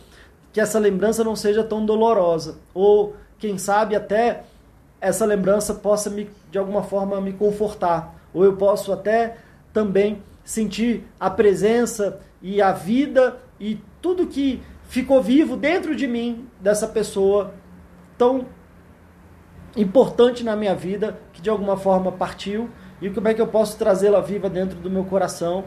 [0.51, 2.57] que essa lembrança não seja tão dolorosa.
[2.73, 4.43] Ou, quem sabe, até
[5.01, 8.15] essa lembrança possa me, de alguma forma me confortar.
[8.33, 9.37] Ou eu posso até
[9.73, 16.47] também sentir a presença e a vida e tudo que ficou vivo dentro de mim
[16.59, 17.53] dessa pessoa
[18.17, 18.45] tão
[19.75, 22.69] importante na minha vida que de alguma forma partiu
[23.01, 25.63] e como é que eu posso trazê-la viva dentro do meu coração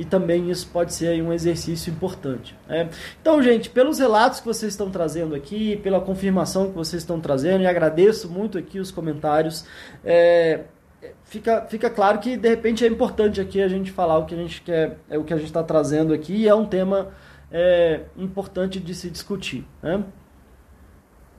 [0.00, 2.56] e também isso pode ser um exercício importante.
[2.66, 2.88] Né?
[3.20, 7.64] Então, gente, pelos relatos que vocês estão trazendo aqui, pela confirmação que vocês estão trazendo,
[7.64, 9.66] e agradeço muito aqui os comentários,
[10.02, 10.60] é,
[11.24, 14.38] fica, fica claro que de repente é importante aqui a gente falar o que a
[14.38, 17.08] gente quer, é o que a gente está trazendo aqui, e é um tema
[17.52, 19.66] é, importante de se discutir.
[19.82, 20.02] Né?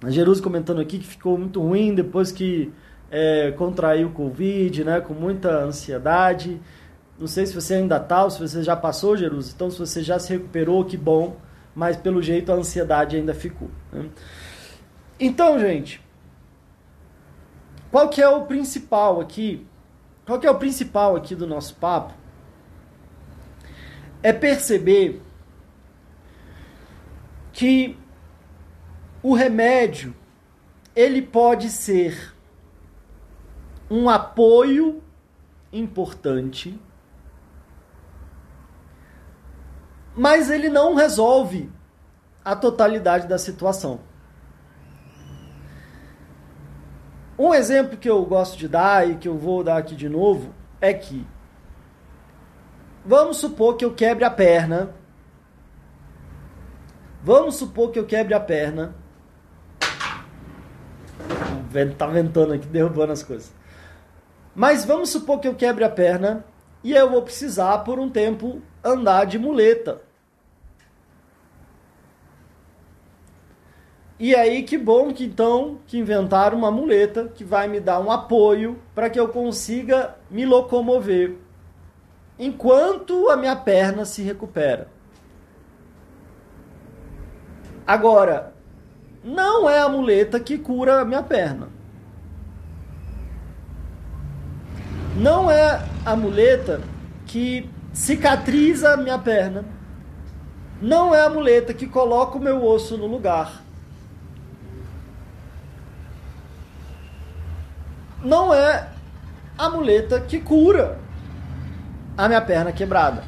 [0.04, 2.72] A Jerusa comentando aqui que ficou muito ruim depois que
[3.10, 6.62] é, contraiu o Covid, né, com muita ansiedade.
[7.22, 9.52] Não sei se você ainda está ou se você já passou, Jerusa.
[9.54, 11.38] Então, se você já se recuperou, que bom.
[11.76, 13.70] Mas, pelo jeito, a ansiedade ainda ficou.
[13.94, 14.10] Né?
[15.20, 16.02] Então, gente,
[17.92, 19.68] qual que é o principal aqui?
[20.26, 22.12] Qual que é o principal aqui do nosso papo?
[24.24, 25.22] É perceber
[27.54, 27.96] que
[29.22, 30.16] o remédio
[30.96, 32.34] ele pode ser
[33.92, 35.04] um apoio
[35.72, 36.80] importante
[40.16, 41.72] mas ele não resolve
[42.44, 44.00] a totalidade da situação.
[47.38, 50.54] Um exemplo que eu gosto de dar e que eu vou dar aqui de novo
[50.80, 51.26] é que
[53.06, 54.94] vamos supor que eu quebre a perna.
[57.24, 58.96] Vamos supor que eu quebre a perna.
[61.98, 63.54] Tá ventando aqui, derrubando as coisas.
[64.54, 66.46] Mas vamos supor que eu quebre a perna
[66.84, 70.02] e eu vou precisar por um tempo andar de muleta.
[74.20, 78.12] E aí que bom que então que inventaram uma muleta que vai me dar um
[78.12, 81.38] apoio para que eu consiga me locomover
[82.38, 84.88] enquanto a minha perna se recupera.
[87.86, 88.54] Agora,
[89.24, 91.71] não é a muleta que cura a minha perna.
[95.16, 96.82] Não é a muleta
[97.26, 99.66] que cicatriza minha perna.
[100.82, 103.62] Não é a muleta que coloca o meu osso no lugar.
[108.24, 108.90] Não é
[109.58, 111.00] a muleta que cura
[112.18, 113.24] a minha perna quebrada.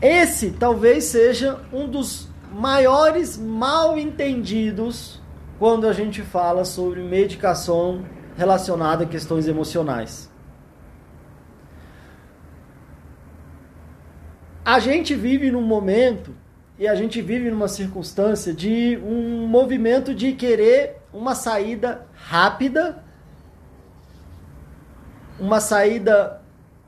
[0.00, 5.20] Esse talvez seja um dos maiores mal entendidos
[5.58, 8.04] quando a gente fala sobre medicação
[8.38, 10.30] relacionada a questões emocionais.
[14.64, 16.32] A gente vive num momento
[16.78, 23.02] e a gente vive numa circunstância de um movimento de querer uma saída rápida,
[25.40, 26.40] uma saída,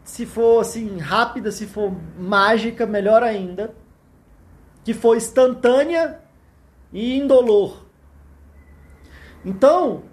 [0.04, 3.74] se for assim, rápida, se for mágica, melhor ainda,
[4.84, 6.20] que for instantânea
[6.92, 7.86] e indolor.
[9.44, 10.04] Então,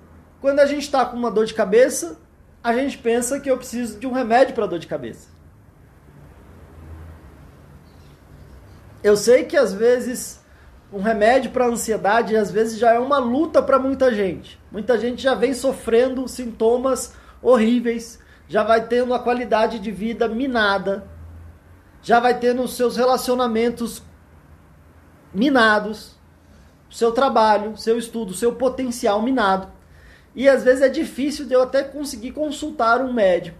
[0.42, 2.18] quando a gente está com uma dor de cabeça,
[2.64, 5.30] a gente pensa que eu preciso de um remédio para dor de cabeça.
[9.04, 10.44] Eu sei que às vezes
[10.92, 14.60] um remédio para ansiedade às vezes já é uma luta para muita gente.
[14.72, 21.08] Muita gente já vem sofrendo sintomas horríveis, já vai tendo a qualidade de vida minada,
[22.02, 24.02] já vai tendo os seus relacionamentos
[25.34, 26.16] minados,
[26.90, 29.77] seu trabalho, seu estudo, seu potencial minado.
[30.38, 33.58] E às vezes é difícil de eu até conseguir consultar um médico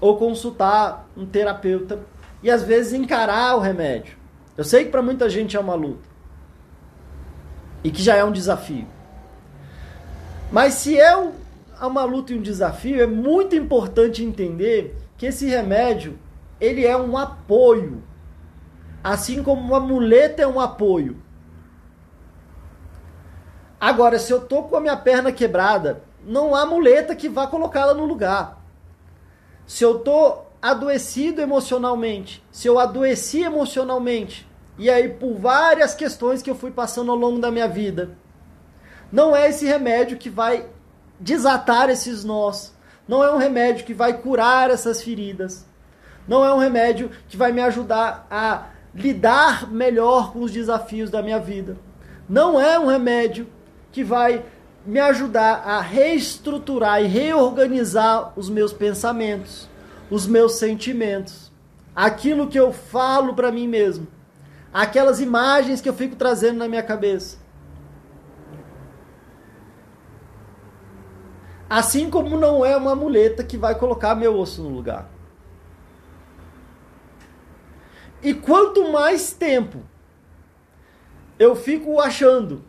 [0.00, 1.98] ou consultar um terapeuta
[2.40, 4.16] e às vezes encarar o remédio.
[4.56, 6.08] Eu sei que para muita gente é uma luta
[7.82, 8.86] e que já é um desafio.
[10.52, 11.12] Mas se é
[11.82, 16.16] uma luta e um desafio, é muito importante entender que esse remédio
[16.60, 18.00] ele é um apoio,
[19.02, 21.16] assim como uma muleta é um apoio.
[23.80, 27.94] Agora, se eu tô com a minha perna quebrada, não há muleta que vá colocá-la
[27.94, 28.62] no lugar.
[29.66, 36.50] Se eu tô adoecido emocionalmente, se eu adoeci emocionalmente, e aí por várias questões que
[36.50, 38.10] eu fui passando ao longo da minha vida,
[39.10, 40.66] não é esse remédio que vai
[41.18, 42.74] desatar esses nós,
[43.08, 45.66] não é um remédio que vai curar essas feridas,
[46.28, 51.22] não é um remédio que vai me ajudar a lidar melhor com os desafios da
[51.22, 51.78] minha vida,
[52.28, 53.46] não é um remédio
[53.92, 54.44] que vai
[54.86, 59.70] me ajudar a reestruturar e reorganizar os meus pensamentos
[60.10, 61.52] os meus sentimentos,
[61.94, 64.08] aquilo que eu falo para mim mesmo,
[64.72, 67.38] aquelas imagens que eu fico trazendo na minha cabeça.
[71.68, 75.08] Assim como não é uma muleta que vai colocar meu osso no lugar.
[78.20, 79.78] E quanto mais tempo
[81.38, 82.64] eu fico achando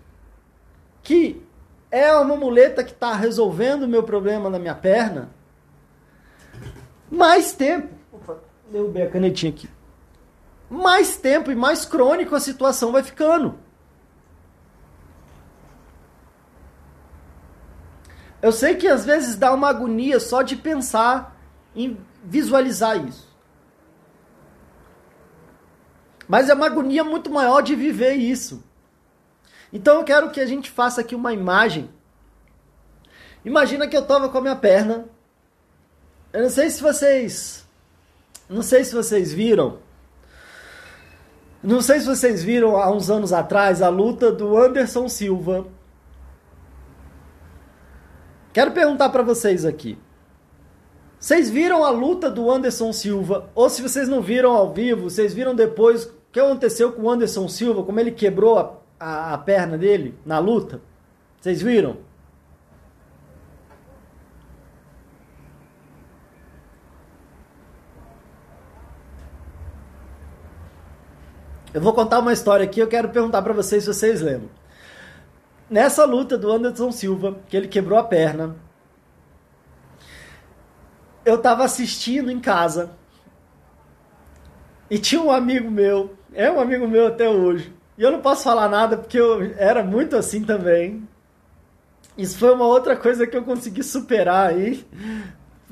[1.04, 1.42] que
[1.90, 5.30] é uma muleta que está resolvendo o meu problema na minha perna,
[7.10, 7.94] mais tempo.
[8.14, 8.38] Opa,
[8.72, 9.70] derrubei a canetinha aqui.
[10.70, 13.60] Mais tempo e mais crônico a situação vai ficando.
[18.42, 21.38] Eu sei que às vezes dá uma agonia só de pensar
[21.76, 23.30] em visualizar isso.
[26.28, 28.64] Mas é uma agonia muito maior de viver isso.
[29.72, 31.90] Então eu quero que a gente faça aqui uma imagem.
[33.44, 35.06] Imagina que eu tava com a minha perna
[36.34, 37.66] eu não sei se vocês.
[38.50, 39.80] Não sei se vocês viram.
[41.62, 45.68] Não sei se vocês viram há uns anos atrás a luta do Anderson Silva.
[48.54, 49.98] Quero perguntar para vocês aqui.
[51.20, 53.50] Vocês viram a luta do Anderson Silva?
[53.54, 57.10] Ou se vocês não viram ao vivo, vocês viram depois o que aconteceu com o
[57.10, 60.80] Anderson Silva, como ele quebrou a, a, a perna dele na luta?
[61.40, 61.98] Vocês viram?
[71.74, 74.50] Eu vou contar uma história aqui, eu quero perguntar para vocês se vocês lembram.
[75.70, 78.58] Nessa luta do Anderson Silva, que ele quebrou a perna,
[81.24, 82.92] eu tava assistindo em casa.
[84.90, 87.74] E tinha um amigo meu, é um amigo meu até hoje.
[88.02, 91.08] E eu não posso falar nada porque eu era muito assim também.
[92.18, 94.84] Isso foi uma outra coisa que eu consegui superar aí,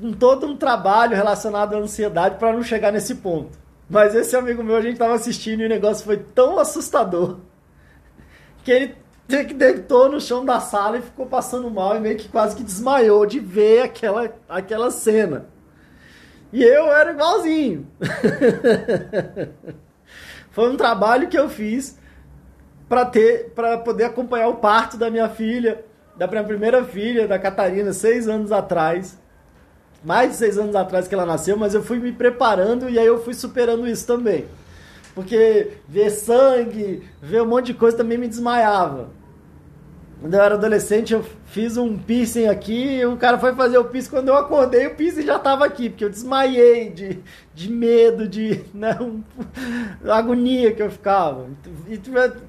[0.00, 3.58] com todo um trabalho relacionado à ansiedade para não chegar nesse ponto.
[3.88, 7.38] Mas esse amigo meu, a gente tava assistindo e o negócio foi tão assustador
[8.62, 8.94] que ele
[9.26, 13.26] deitou no chão da sala e ficou passando mal e meio que quase que desmaiou
[13.26, 15.46] de ver aquela, aquela cena.
[16.52, 17.88] E eu era igualzinho.
[20.52, 21.98] Foi um trabalho que eu fiz
[22.90, 25.82] para ter para poder acompanhar o parto da minha filha,
[26.14, 29.18] da minha primeira filha, da Catarina, seis anos atrás
[30.02, 33.06] mais de seis anos atrás que ela nasceu, mas eu fui me preparando e aí
[33.06, 34.46] eu fui superando isso também.
[35.14, 39.10] Porque ver sangue, ver um monte de coisa também me desmaiava.
[40.20, 43.84] Quando eu era adolescente, eu fiz um piercing aqui, e o cara foi fazer o
[43.86, 44.10] piercing.
[44.10, 47.18] Quando eu acordei, o piercing já estava aqui, porque eu desmaiei de,
[47.54, 49.22] de medo, de né, um,
[50.10, 51.46] agonia que eu ficava.
[51.88, 51.98] E,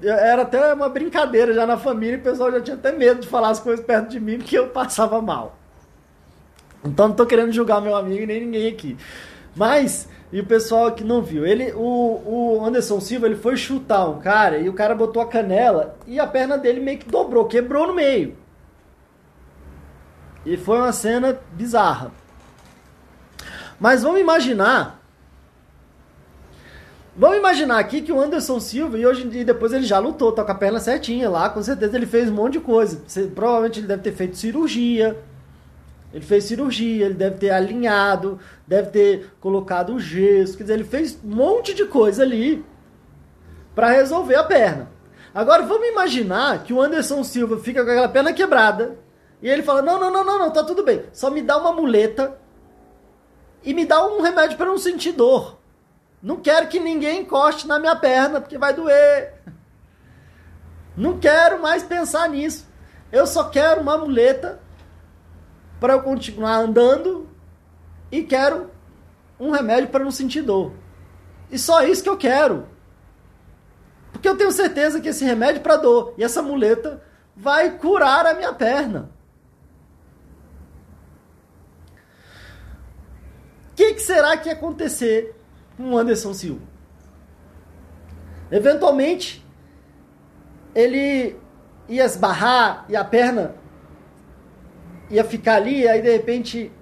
[0.06, 3.28] era até uma brincadeira já na família, e o pessoal já tinha até medo de
[3.28, 5.56] falar as coisas perto de mim, porque eu passava mal.
[6.84, 8.98] Então não tô querendo julgar meu amigo nem ninguém aqui.
[9.56, 12.22] Mas, e o pessoal que não viu, ele, o,
[12.58, 16.18] o Anderson Silva, ele foi chutar um cara e o cara botou a canela e
[16.18, 18.34] a perna dele meio que dobrou, quebrou no meio.
[20.46, 22.10] E foi uma cena bizarra.
[23.78, 25.02] Mas vamos imaginar.
[27.14, 30.42] Vamos imaginar aqui que o Anderson Silva, e hoje dia depois ele já lutou, tá
[30.42, 33.02] com a perna certinha lá, com certeza ele fez um monte de coisa.
[33.34, 35.22] Provavelmente ele deve ter feito cirurgia.
[36.12, 40.84] Ele fez cirurgia, ele deve ter alinhado, deve ter colocado o gesso, quer dizer, ele
[40.84, 42.64] fez um monte de coisa ali
[43.74, 44.90] para resolver a perna.
[45.34, 48.98] Agora vamos imaginar que o Anderson Silva fica com aquela perna quebrada,
[49.42, 51.04] e ele fala: não, não, não, não, não, tá tudo bem.
[51.12, 52.38] Só me dá uma muleta
[53.64, 55.58] e me dá um remédio para não sentir dor.
[56.22, 59.34] Não quero que ninguém encoste na minha perna, porque vai doer.
[60.96, 62.68] Não quero mais pensar nisso.
[63.10, 64.60] Eu só quero uma muleta
[65.82, 67.28] para eu continuar andando
[68.08, 68.70] e quero
[69.38, 70.72] um remédio para não sentir dor.
[71.50, 72.68] E só isso que eu quero.
[74.12, 77.02] Porque eu tenho certeza que esse remédio para dor e essa muleta
[77.34, 79.10] vai curar a minha perna.
[83.72, 85.34] O que, que será que ia acontecer
[85.76, 86.62] com o Anderson Silva?
[88.52, 89.44] Eventualmente,
[90.76, 91.36] ele
[91.88, 93.60] ia esbarrar e a perna
[95.12, 96.72] ia ficar ali, aí de repente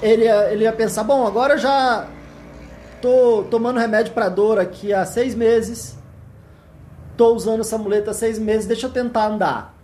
[0.00, 2.08] ele ia, ele ia pensar, bom, agora já
[3.02, 5.98] tô tomando remédio para dor aqui há seis meses,
[7.16, 9.74] tô usando essa muleta há seis meses, deixa eu tentar andar.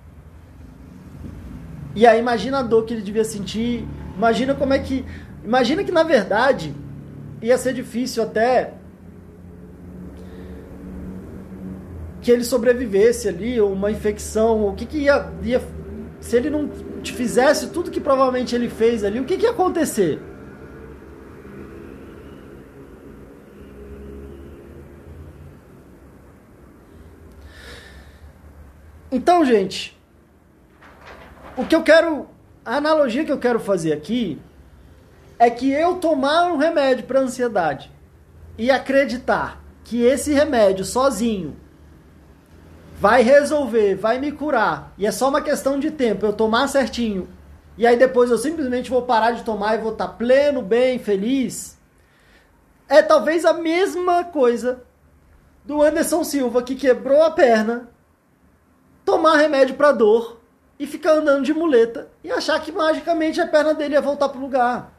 [1.94, 5.04] E aí imagina a dor que ele devia sentir, imagina como é que
[5.46, 6.74] Imagina que na verdade
[7.40, 8.74] ia ser difícil até
[12.20, 15.62] que ele sobrevivesse ali, uma infecção, o que, que ia, ia.
[16.26, 16.68] Se ele não
[17.04, 20.20] fizesse tudo que provavelmente ele fez ali, o que, que ia acontecer?
[29.08, 29.96] Então, gente,
[31.56, 32.28] o que eu quero.
[32.64, 34.40] A analogia que eu quero fazer aqui
[35.38, 37.88] é que eu tomar um remédio para ansiedade
[38.58, 41.56] e acreditar que esse remédio sozinho
[42.98, 47.28] vai resolver, vai me curar, e é só uma questão de tempo eu tomar certinho,
[47.76, 51.76] e aí depois eu simplesmente vou parar de tomar e vou estar pleno, bem, feliz,
[52.88, 54.82] é talvez a mesma coisa
[55.64, 57.90] do Anderson Silva que quebrou a perna,
[59.04, 60.40] tomar remédio para dor
[60.78, 64.40] e ficar andando de muleta e achar que magicamente a perna dele ia voltar pro
[64.40, 64.92] lugar.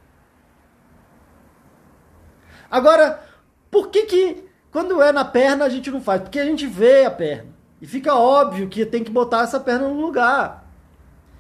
[2.70, 3.24] Agora,
[3.72, 6.22] por que que quando é na perna a gente não faz?
[6.22, 7.57] Porque a gente vê a perna.
[7.82, 10.68] E fica óbvio que tem que botar essa perna no lugar.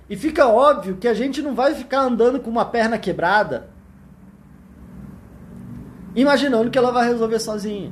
[0.09, 3.69] E fica óbvio que a gente não vai ficar andando com uma perna quebrada,
[6.15, 7.91] imaginando que ela vai resolver sozinha.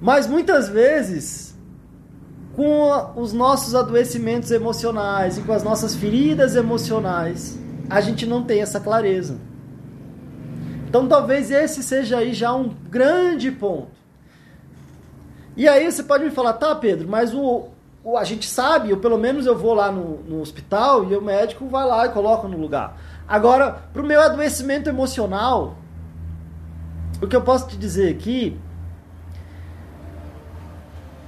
[0.00, 1.56] Mas muitas vezes,
[2.54, 7.58] com os nossos adoecimentos emocionais e com as nossas feridas emocionais,
[7.88, 9.51] a gente não tem essa clareza.
[10.92, 13.88] Então talvez esse seja aí já um grande ponto.
[15.56, 17.70] E aí você pode me falar, tá, Pedro, mas o,
[18.04, 21.22] o a gente sabe, ou pelo menos eu vou lá no, no hospital e o
[21.22, 22.98] médico vai lá e coloca no lugar.
[23.26, 25.78] Agora, para o meu adoecimento emocional,
[27.22, 28.60] o que eu posso te dizer aqui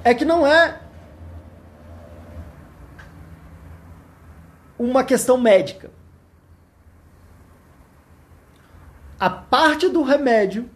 [0.05, 0.79] é que não é
[4.79, 5.91] uma questão médica.
[9.25, 10.69] A parte do remédio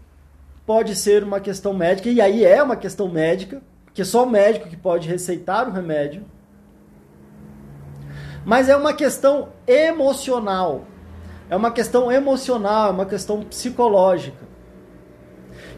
[0.64, 3.60] pode ser uma questão médica, e aí é uma questão médica,
[3.92, 6.24] que só o médico que pode receitar o remédio.
[8.46, 10.86] Mas é uma questão emocional.
[11.50, 14.46] É uma questão emocional, é uma questão psicológica.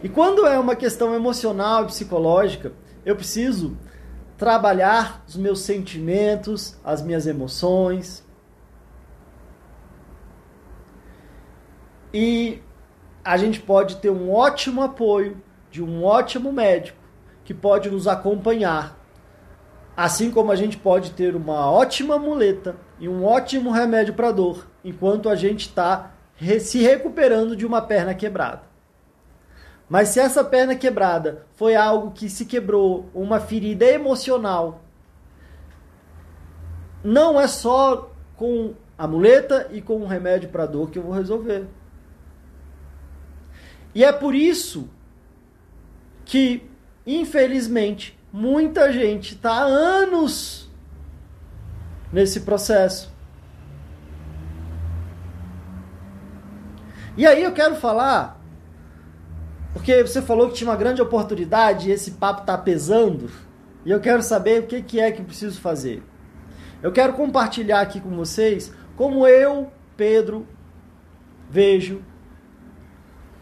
[0.01, 2.71] E quando é uma questão emocional e psicológica,
[3.05, 3.77] eu preciso
[4.39, 8.25] trabalhar os meus sentimentos, as minhas emoções,
[12.13, 12.61] E
[13.25, 15.41] a gente pode ter um ótimo apoio
[15.71, 16.99] de um ótimo médico
[17.45, 18.99] que pode nos acompanhar.
[19.97, 24.67] Assim como a gente pode ter uma ótima muleta e um ótimo remédio para dor,
[24.85, 26.13] enquanto a gente está
[26.61, 28.63] se recuperando de uma perna quebrada.
[29.89, 34.81] Mas se essa perna quebrada foi algo que se quebrou, uma ferida emocional,
[37.03, 41.13] não é só com a muleta e com um remédio para dor que eu vou
[41.13, 41.67] resolver.
[43.95, 44.89] E é por isso
[46.25, 46.63] que,
[47.07, 50.71] infelizmente, muita gente está há anos
[52.13, 53.13] nesse processo.
[57.17, 58.41] E aí eu quero falar,
[59.73, 63.31] porque você falou que tinha uma grande oportunidade e esse papo está pesando,
[63.85, 66.03] e eu quero saber o que, que é que preciso fazer.
[66.83, 70.47] Eu quero compartilhar aqui com vocês como eu, Pedro,
[71.51, 72.03] vejo,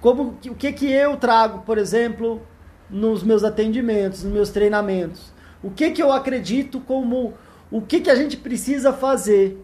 [0.00, 2.40] como o que, que eu trago, por exemplo,
[2.88, 5.32] nos meus atendimentos, nos meus treinamentos.
[5.62, 7.34] O que, que eu acredito como
[7.70, 9.62] o que, que a gente precisa fazer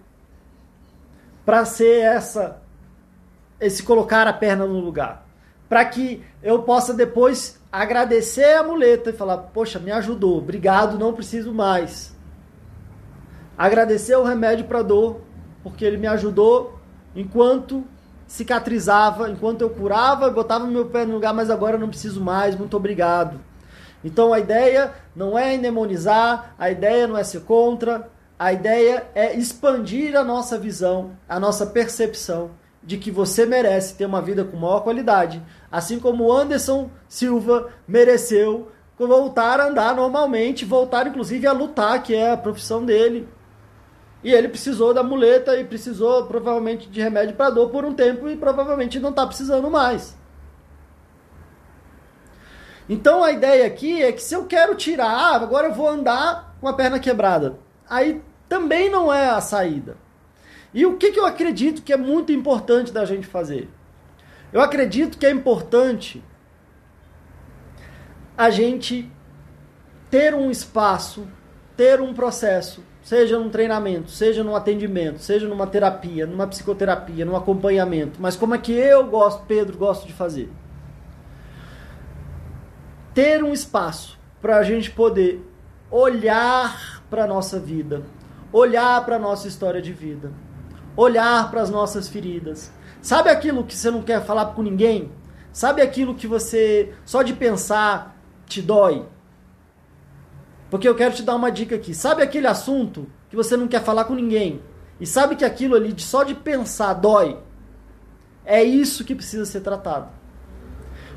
[1.45, 2.63] para ser essa
[3.61, 5.27] esse colocar a perna no lugar,
[5.69, 11.15] para que eu possa depois agradecer a muleta e falar: "Poxa, me ajudou, obrigado, não
[11.15, 12.15] preciso mais".
[13.57, 15.21] Agradecer o remédio para dor,
[15.63, 16.79] porque ele me ajudou
[17.15, 17.85] enquanto
[18.35, 22.57] cicatrizava, enquanto eu curava, botava meu pé no lugar, mas agora eu não preciso mais,
[22.57, 23.39] muito obrigado.
[24.03, 29.37] Então a ideia não é endemonizar, a ideia não é ser contra, a ideia é
[29.37, 32.51] expandir a nossa visão, a nossa percepção
[32.83, 38.73] de que você merece ter uma vida com maior qualidade, assim como Anderson Silva mereceu
[38.99, 43.29] voltar a andar normalmente, voltar inclusive a lutar, que é a profissão dele.
[44.25, 48.27] E ele precisou da muleta e precisou provavelmente de remédio para dor por um tempo
[48.27, 50.17] e provavelmente não está precisando mais.
[52.89, 56.57] Então a ideia aqui é que se eu quero tirar, ah, agora eu vou andar
[56.59, 57.59] com a perna quebrada,
[57.89, 59.99] aí também não é a saída.
[60.73, 63.69] E o que, que eu acredito que é muito importante da gente fazer?
[64.51, 66.25] Eu acredito que é importante
[68.37, 69.11] a gente
[70.11, 71.29] ter um espaço,
[71.77, 77.37] ter um processo seja num treinamento, seja num atendimento, seja numa terapia, numa psicoterapia, num
[77.37, 80.51] acompanhamento, mas como é que eu gosto, Pedro, gosto de fazer?
[83.13, 85.47] Ter um espaço para a gente poder
[85.91, 88.03] olhar para a nossa vida,
[88.51, 90.33] olhar para a nossa história de vida,
[90.97, 92.73] olhar para as nossas feridas.
[93.03, 95.13] Sabe aquilo que você não quer falar com ninguém?
[95.53, 99.07] Sabe aquilo que você só de pensar te dói?
[100.75, 101.95] Porque eu quero te dar uma dica aqui.
[101.95, 104.61] Sabe aquele assunto que você não quer falar com ninguém?
[104.99, 107.39] E sabe que aquilo ali, só de pensar, dói?
[108.45, 110.09] É isso que precisa ser tratado.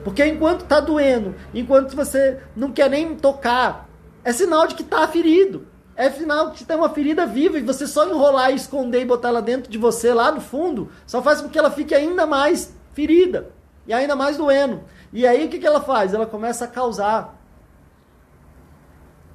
[0.03, 3.89] Porque enquanto está doendo, enquanto você não quer nem tocar,
[4.23, 5.65] é sinal de que está ferido.
[5.95, 9.29] É sinal de que tem uma ferida viva e você só enrolar esconder e botar
[9.29, 12.75] ela dentro de você, lá no fundo, só faz com que ela fique ainda mais
[12.93, 13.49] ferida
[13.87, 14.83] e ainda mais doendo.
[15.11, 16.13] E aí o que, que ela faz?
[16.13, 17.36] Ela começa a causar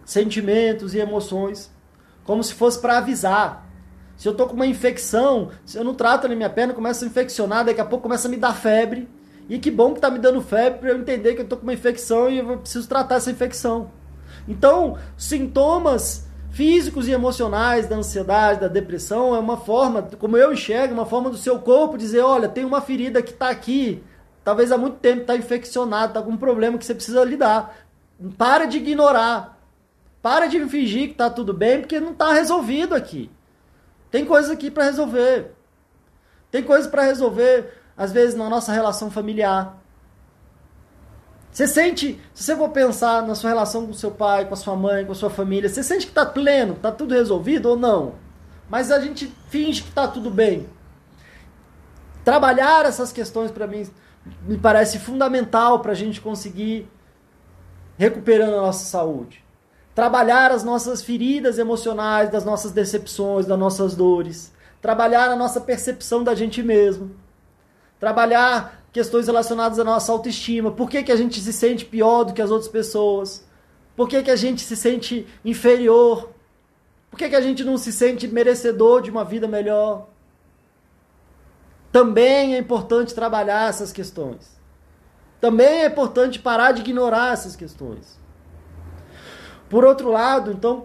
[0.04, 1.70] sentimentos e emoções,
[2.24, 3.68] como se fosse para avisar.
[4.16, 7.08] Se eu tô com uma infecção, se eu não trato ali minha perna, começa a
[7.08, 9.08] infeccionar, daqui a pouco começa a me dar febre.
[9.48, 11.64] E que bom que tá me dando febre para eu entender que eu tô com
[11.64, 13.90] uma infecção e eu preciso tratar essa infecção.
[14.46, 20.94] Então, sintomas físicos e emocionais da ansiedade, da depressão, é uma forma, como eu enxergo,
[20.94, 24.02] uma forma do seu corpo dizer, olha, tem uma ferida que está aqui,
[24.44, 27.74] talvez há muito tempo está infeccionado, está com um problema que você precisa lidar.
[28.36, 29.58] Para de ignorar.
[30.22, 33.28] Para de fingir que tá tudo bem, porque não tá resolvido aqui.
[34.08, 35.52] Tem coisas aqui para resolver.
[36.48, 39.82] Tem coisas para resolver, às vezes, na nossa relação familiar.
[41.50, 44.76] Você sente, se você for pensar na sua relação com seu pai, com a sua
[44.76, 48.14] mãe, com a sua família, você sente que tá pleno, tá tudo resolvido ou não?
[48.70, 50.68] Mas a gente finge que tá tudo bem.
[52.24, 53.86] Trabalhar essas questões para mim
[54.42, 56.88] me parece fundamental para a gente conseguir
[57.98, 59.42] recuperando a nossa saúde
[59.94, 66.24] trabalhar as nossas feridas emocionais, das nossas decepções, das nossas dores, trabalhar a nossa percepção
[66.24, 67.14] da gente mesmo,
[68.00, 72.32] trabalhar questões relacionadas à nossa autoestima, por que, que a gente se sente pior do
[72.32, 73.44] que as outras pessoas,
[73.96, 76.30] por que, que a gente se sente inferior,
[77.10, 80.08] por que, que a gente não se sente merecedor de uma vida melhor.
[81.92, 84.58] Também é importante trabalhar essas questões.
[85.38, 88.18] Também é importante parar de ignorar essas questões.
[89.72, 90.84] Por outro lado, então,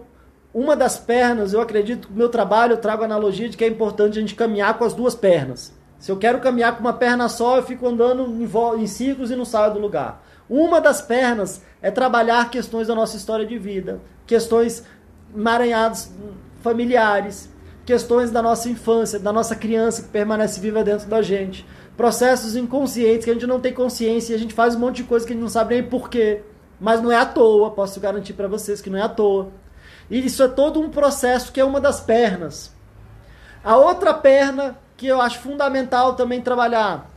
[0.52, 3.62] uma das pernas, eu acredito que o meu trabalho eu trago a analogia de que
[3.62, 5.74] é importante a gente caminhar com as duas pernas.
[5.98, 9.36] Se eu quero caminhar com uma perna só, eu fico andando em, em círculos e
[9.36, 10.24] não saio do lugar.
[10.48, 14.82] Uma das pernas é trabalhar questões da nossa história de vida, questões
[15.36, 16.10] emaranhadas
[16.62, 17.52] familiares,
[17.84, 23.26] questões da nossa infância, da nossa criança que permanece viva dentro da gente, processos inconscientes
[23.26, 25.34] que a gente não tem consciência e a gente faz um monte de coisa que
[25.34, 26.40] a gente não sabe nem porquê.
[26.80, 29.50] Mas não é à toa, posso garantir para vocês que não é à toa.
[30.10, 32.72] E isso é todo um processo que é uma das pernas.
[33.62, 37.10] A outra perna que eu acho fundamental também trabalhar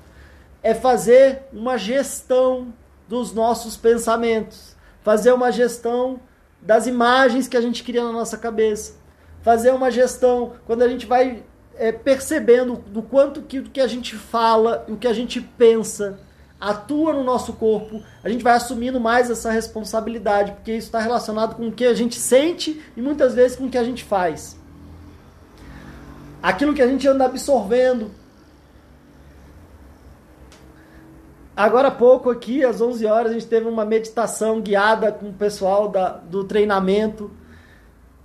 [0.63, 2.73] é fazer uma gestão
[3.07, 6.19] dos nossos pensamentos, fazer uma gestão
[6.61, 8.95] das imagens que a gente cria na nossa cabeça,
[9.41, 11.43] fazer uma gestão quando a gente vai
[11.75, 16.19] é, percebendo do quanto que, que a gente fala, o que a gente pensa,
[16.61, 21.55] atua no nosso corpo, a gente vai assumindo mais essa responsabilidade, porque isso está relacionado
[21.55, 24.55] com o que a gente sente e muitas vezes com o que a gente faz.
[26.41, 28.11] Aquilo que a gente anda absorvendo.
[31.57, 35.33] Agora há pouco aqui, às 11 horas, a gente teve uma meditação guiada com o
[35.33, 37.31] pessoal da, do treinamento.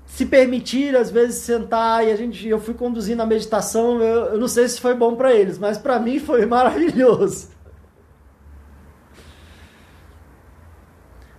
[0.05, 4.01] Se permitir, às vezes, sentar e a gente, eu fui conduzindo a meditação.
[4.01, 7.56] Eu, eu não sei se foi bom para eles, mas para mim foi maravilhoso.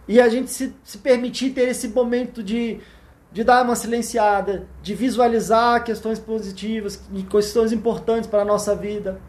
[0.08, 2.80] E a gente se, se permitir ter esse momento de,
[3.32, 9.20] de dar uma silenciada, de visualizar questões positivas, questões importantes para a nossa vida.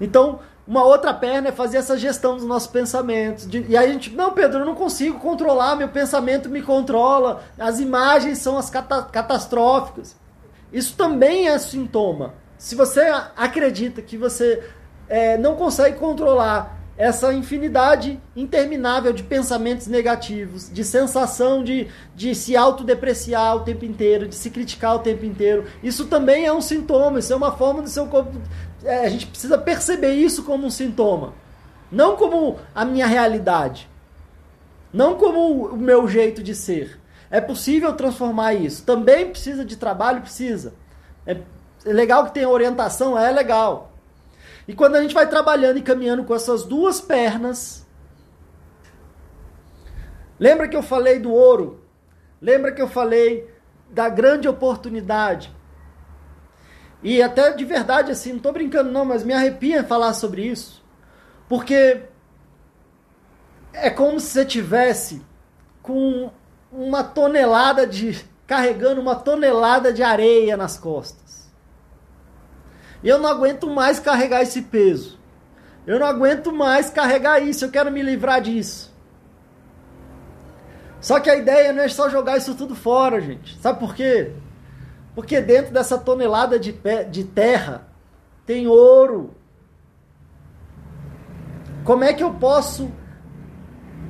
[0.00, 3.46] Então, uma outra perna é fazer essa gestão dos nossos pensamentos.
[3.46, 7.42] De, e aí a gente, não, Pedro, eu não consigo controlar, meu pensamento me controla,
[7.58, 10.16] as imagens são as cata catastróficas.
[10.72, 12.34] Isso também é sintoma.
[12.56, 13.02] Se você
[13.36, 14.64] acredita que você
[15.08, 22.56] é, não consegue controlar essa infinidade interminável de pensamentos negativos, de sensação de, de se
[22.56, 25.64] autodepreciar o tempo inteiro, de se criticar o tempo inteiro.
[25.82, 28.32] Isso também é um sintoma, isso é uma forma do seu corpo.
[28.84, 31.34] É, a gente precisa perceber isso como um sintoma,
[31.90, 33.88] não como a minha realidade,
[34.92, 37.00] não como o meu jeito de ser.
[37.28, 38.84] É possível transformar isso.
[38.84, 40.74] Também precisa de trabalho, precisa.
[41.26, 41.36] É
[41.84, 43.93] legal que tenha orientação, é legal.
[44.66, 47.86] E quando a gente vai trabalhando e caminhando com essas duas pernas,
[50.38, 51.84] lembra que eu falei do ouro?
[52.40, 53.50] Lembra que eu falei
[53.90, 55.54] da grande oportunidade?
[57.02, 60.82] E até de verdade, assim, não tô brincando não, mas me arrepia falar sobre isso.
[61.48, 62.02] Porque
[63.74, 65.22] é como se você tivesse
[65.82, 66.30] com
[66.72, 71.23] uma tonelada de carregando uma tonelada de areia nas costas.
[73.04, 75.18] Eu não aguento mais carregar esse peso.
[75.86, 77.66] Eu não aguento mais carregar isso.
[77.66, 78.92] Eu quero me livrar disso.
[81.00, 83.58] Só que a ideia não é só jogar isso tudo fora, gente.
[83.58, 84.32] Sabe por quê?
[85.14, 86.74] Porque dentro dessa tonelada de,
[87.10, 87.86] de terra
[88.46, 89.34] tem ouro.
[91.84, 92.90] Como é que eu posso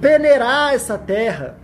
[0.01, 1.59] peneirar essa terra?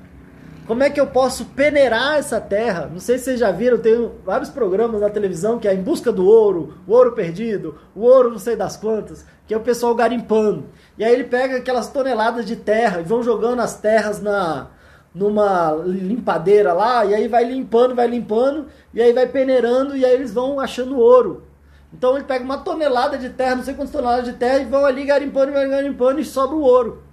[0.70, 2.88] Como é que eu posso peneirar essa terra?
[2.88, 6.12] Não sei se vocês já viram, tem vários programas na televisão que é Em Busca
[6.12, 9.96] do Ouro, o Ouro Perdido, o Ouro não sei das quantas, que é o pessoal
[9.96, 10.66] garimpando.
[10.96, 14.68] E aí ele pega aquelas toneladas de terra e vão jogando as terras na
[15.12, 20.14] numa limpadeira lá, e aí vai limpando, vai limpando, e aí vai peneirando, e aí
[20.14, 21.42] eles vão achando ouro.
[21.92, 24.84] Então ele pega uma tonelada de terra, não sei quantas toneladas de terra, e vão
[24.86, 27.09] ali garimpando, garimpando, e sobra o ouro.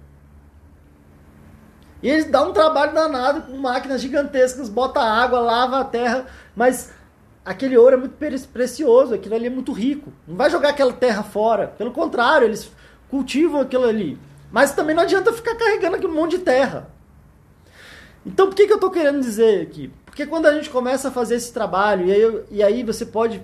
[2.02, 6.92] E eles dão um trabalho danado com máquinas gigantescas, bota água, lava a terra, mas
[7.44, 8.14] aquele ouro é muito
[8.52, 10.12] precioso, aquilo ali é muito rico.
[10.26, 11.68] Não vai jogar aquela terra fora.
[11.68, 12.70] Pelo contrário, eles
[13.10, 14.18] cultivam aquilo ali.
[14.50, 16.88] Mas também não adianta ficar carregando aquele monte de terra.
[18.24, 19.92] Então, por que, que eu estou querendo dizer aqui?
[20.04, 23.42] Porque quando a gente começa a fazer esse trabalho, e aí, e aí você pode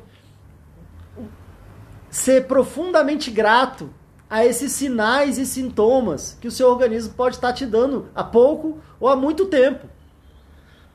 [2.11, 3.91] ser profundamente grato
[4.29, 8.79] a esses sinais e sintomas que o seu organismo pode estar te dando há pouco
[8.99, 9.87] ou há muito tempo.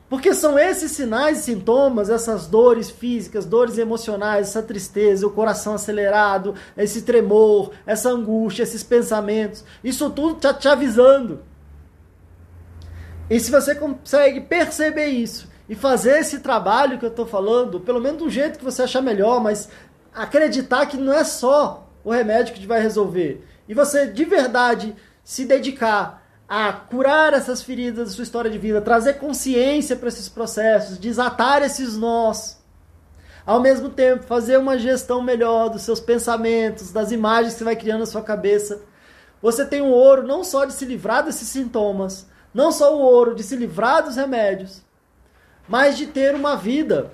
[0.09, 5.75] Porque são esses sinais e sintomas, essas dores físicas, dores emocionais, essa tristeza, o coração
[5.75, 11.41] acelerado, esse tremor, essa angústia, esses pensamentos, isso tudo está te avisando.
[13.29, 18.01] E se você consegue perceber isso e fazer esse trabalho que eu estou falando, pelo
[18.01, 19.69] menos do jeito que você achar melhor, mas
[20.11, 23.45] acreditar que não é só o remédio que vai resolver.
[23.67, 28.81] E você de verdade se dedicar a curar essas feridas da sua história de vida,
[28.81, 32.59] trazer consciência para esses processos, desatar esses nós.
[33.45, 37.75] Ao mesmo tempo, fazer uma gestão melhor dos seus pensamentos, das imagens que você vai
[37.75, 38.81] criando na sua cabeça.
[39.41, 43.35] Você tem o ouro não só de se livrar desses sintomas, não só o ouro
[43.35, 44.83] de se livrar dos remédios,
[45.67, 47.13] mas de ter uma vida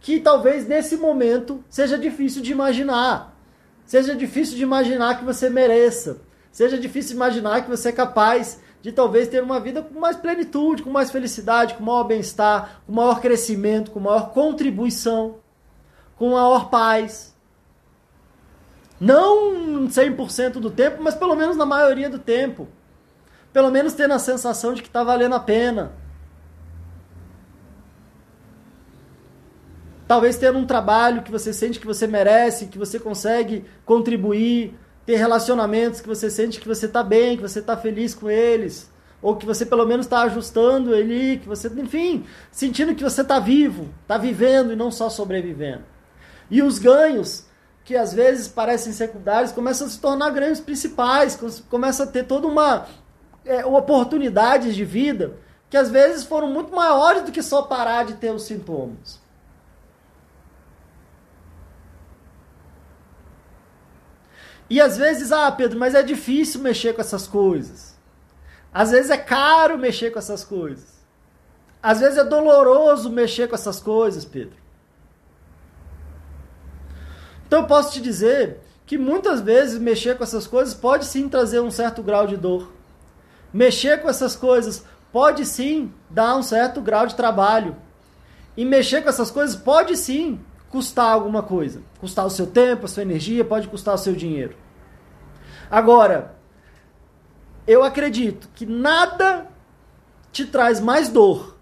[0.00, 3.33] que talvez nesse momento seja difícil de imaginar.
[3.84, 6.22] Seja difícil de imaginar que você mereça.
[6.50, 10.82] Seja difícil imaginar que você é capaz de talvez ter uma vida com mais plenitude,
[10.82, 15.36] com mais felicidade, com maior bem-estar, com maior crescimento, com maior contribuição,
[16.16, 17.34] com maior paz.
[19.00, 22.68] Não 100% do tempo, mas pelo menos na maioria do tempo.
[23.52, 25.92] Pelo menos tendo a sensação de que está valendo a pena.
[30.06, 34.74] Talvez tendo um trabalho que você sente que você merece, que você consegue contribuir,
[35.06, 38.90] ter relacionamentos que você sente que você está bem, que você está feliz com eles,
[39.22, 43.38] ou que você pelo menos está ajustando ele, que você, enfim, sentindo que você está
[43.38, 45.82] vivo, está vivendo e não só sobrevivendo.
[46.50, 47.46] E os ganhos,
[47.84, 51.38] que às vezes parecem secundários, começam a se tornar ganhos principais,
[51.70, 52.86] começa a ter toda uma
[53.44, 55.34] é, oportunidades de vida
[55.70, 59.23] que às vezes foram muito maiores do que só parar de ter os sintomas.
[64.68, 67.94] E às vezes, ah, Pedro, mas é difícil mexer com essas coisas.
[68.72, 70.94] Às vezes é caro mexer com essas coisas.
[71.82, 74.56] Às vezes é doloroso mexer com essas coisas, Pedro.
[77.46, 81.60] Então eu posso te dizer que muitas vezes mexer com essas coisas pode sim trazer
[81.60, 82.72] um certo grau de dor.
[83.52, 87.76] Mexer com essas coisas pode sim dar um certo grau de trabalho.
[88.56, 90.40] E mexer com essas coisas pode sim
[90.74, 91.82] custar alguma coisa.
[92.00, 94.56] Custar o seu tempo, a sua energia, pode custar o seu dinheiro.
[95.70, 96.34] Agora,
[97.64, 99.46] eu acredito que nada
[100.32, 101.56] te traz mais dor,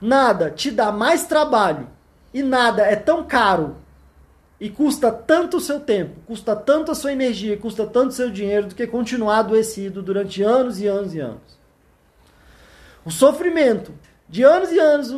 [0.00, 1.88] nada te dá mais trabalho
[2.32, 3.78] e nada é tão caro
[4.60, 8.30] e custa tanto o seu tempo, custa tanto a sua energia, custa tanto o seu
[8.30, 11.58] dinheiro do que continuar adoecido durante anos e anos e anos.
[13.04, 13.92] O sofrimento
[14.28, 15.10] de anos e anos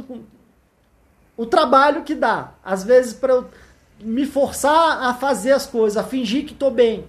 [1.37, 3.51] o trabalho que dá, às vezes para eu
[4.01, 7.07] me forçar a fazer as coisas, a fingir que estou bem,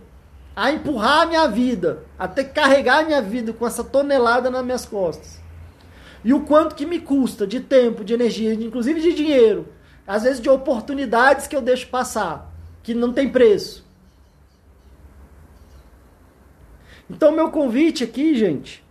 [0.55, 4.49] a empurrar a minha vida, a ter que carregar a minha vida com essa tonelada
[4.49, 5.39] nas minhas costas.
[6.23, 9.67] E o quanto que me custa de tempo, de energia, inclusive de dinheiro,
[10.07, 12.51] às vezes de oportunidades que eu deixo passar,
[12.81, 13.85] que não tem preço.
[17.09, 18.83] Então, meu convite aqui, gente,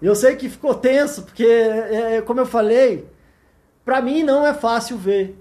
[0.00, 3.08] eu sei que ficou tenso, porque, é, como eu falei,
[3.84, 5.36] para mim não é fácil ver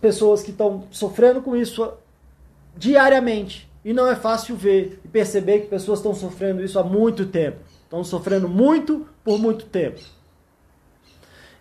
[0.00, 1.92] pessoas que estão sofrendo com isso
[2.76, 3.70] diariamente.
[3.84, 7.58] E não é fácil ver e perceber que pessoas estão sofrendo isso há muito tempo.
[7.84, 10.00] Estão sofrendo muito por muito tempo.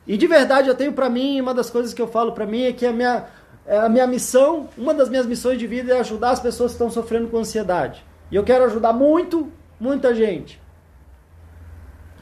[0.06, 2.64] E de verdade eu tenho para mim, uma das coisas que eu falo para mim
[2.64, 3.26] é que a minha,
[3.66, 6.76] é a minha missão, uma das minhas missões de vida é ajudar as pessoas que
[6.76, 8.04] estão sofrendo com ansiedade.
[8.32, 10.62] E eu quero ajudar muito, muita gente.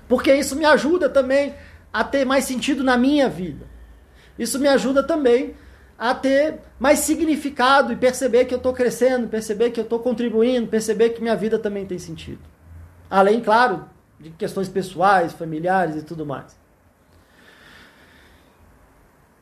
[0.08, 1.54] Porque isso me ajuda também
[1.98, 3.66] a ter mais sentido na minha vida.
[4.38, 5.56] Isso me ajuda também
[5.98, 10.68] a ter mais significado e perceber que eu estou crescendo, perceber que eu estou contribuindo,
[10.68, 12.42] perceber que minha vida também tem sentido.
[13.10, 13.90] Além, claro,
[14.20, 16.56] de questões pessoais, familiares e tudo mais.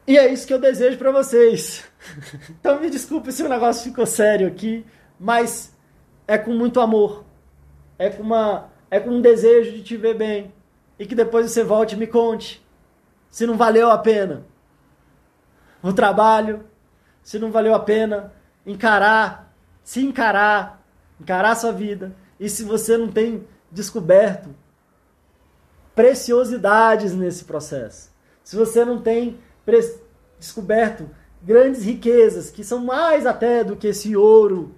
[0.07, 1.83] E é isso que eu desejo para vocês.
[2.51, 4.85] Então me desculpe se o negócio ficou sério aqui,
[5.19, 5.75] mas
[6.25, 7.25] é com muito amor.
[7.99, 10.53] É com uma é com um desejo de te ver bem,
[10.97, 12.65] e que depois você volte e me conte
[13.29, 14.45] se não valeu a pena
[15.83, 16.65] o trabalho,
[17.21, 18.33] se não valeu a pena
[18.65, 20.83] encarar, se encarar,
[21.19, 24.49] encarar a sua vida e se você não tem descoberto
[25.93, 28.11] preciosidades nesse processo.
[28.43, 29.39] Se você não tem
[30.39, 31.09] descoberto
[31.41, 34.73] grandes riquezas que são mais até do que esse ouro,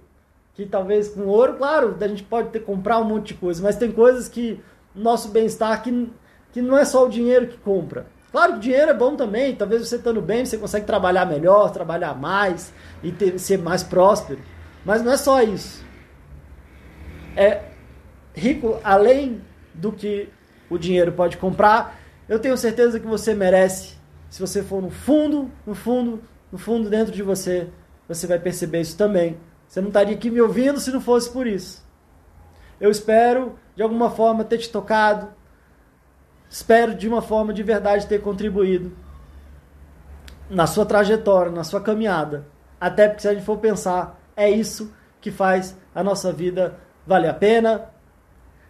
[0.54, 3.76] que talvez com ouro, claro, a gente pode ter comprar um monte de coisa, mas
[3.76, 4.60] tem coisas que
[4.98, 6.10] nosso bem-estar que,
[6.52, 8.06] que não é só o dinheiro que compra.
[8.30, 11.70] Claro que o dinheiro é bom também, talvez você estando bem, você consegue trabalhar melhor,
[11.70, 12.72] trabalhar mais
[13.02, 14.40] e ter, ser mais próspero.
[14.84, 15.84] Mas não é só isso.
[17.34, 17.62] É
[18.34, 19.42] rico além
[19.72, 20.28] do que
[20.68, 21.98] o dinheiro pode comprar.
[22.28, 23.96] Eu tenho certeza que você merece.
[24.28, 26.20] Se você for no fundo, no fundo,
[26.52, 27.68] no fundo dentro de você,
[28.06, 29.38] você vai perceber isso também.
[29.66, 31.82] Você não estaria aqui me ouvindo se não fosse por isso.
[32.80, 35.28] Eu espero de alguma forma ter te tocado.
[36.48, 38.92] Espero de uma forma de verdade ter contribuído
[40.48, 42.46] na sua trajetória, na sua caminhada.
[42.80, 47.28] Até porque se a gente for pensar, é isso que faz a nossa vida valer
[47.28, 47.90] a pena.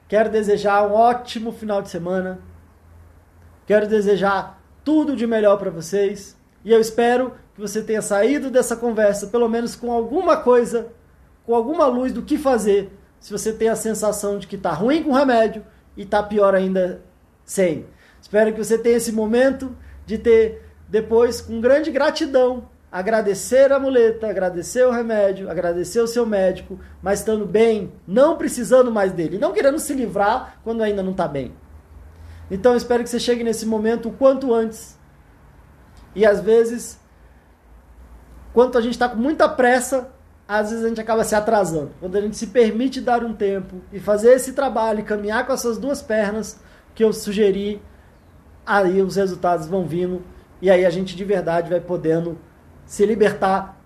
[0.09, 2.41] Quero desejar um ótimo final de semana.
[3.67, 6.37] Quero desejar tudo de melhor para vocês.
[6.65, 10.89] E eu espero que você tenha saído dessa conversa, pelo menos com alguma coisa,
[11.45, 15.03] com alguma luz do que fazer se você tem a sensação de que está ruim
[15.03, 15.65] com o remédio
[15.97, 17.03] e está pior ainda
[17.45, 17.87] sem.
[18.21, 24.29] Espero que você tenha esse momento de ter, depois, com grande gratidão, agradecer a muleta,
[24.29, 29.53] agradecer o remédio, agradecer o seu médico, mas estando bem, não precisando mais dele, não
[29.53, 31.53] querendo se livrar quando ainda não está bem.
[32.51, 34.99] Então espero que você chegue nesse momento o quanto antes.
[36.15, 36.99] E às vezes,
[38.55, 40.11] quanto a gente está com muita pressa,
[40.49, 41.91] às vezes a gente acaba se atrasando.
[42.01, 45.53] Quando a gente se permite dar um tempo e fazer esse trabalho e caminhar com
[45.53, 46.59] essas duas pernas
[46.95, 47.83] que eu sugeri,
[48.65, 50.25] aí os resultados vão vindo
[50.63, 52.39] e aí a gente de verdade vai podendo
[52.87, 53.79] se libertar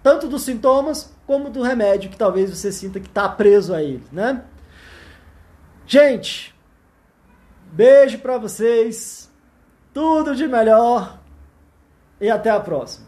[0.00, 4.04] tanto dos sintomas como do remédio que talvez você sinta que está preso a ele,
[4.12, 4.44] né?
[5.84, 6.54] Gente,
[7.72, 9.30] beijo para vocês,
[9.92, 11.18] tudo de melhor
[12.20, 13.07] e até a próxima.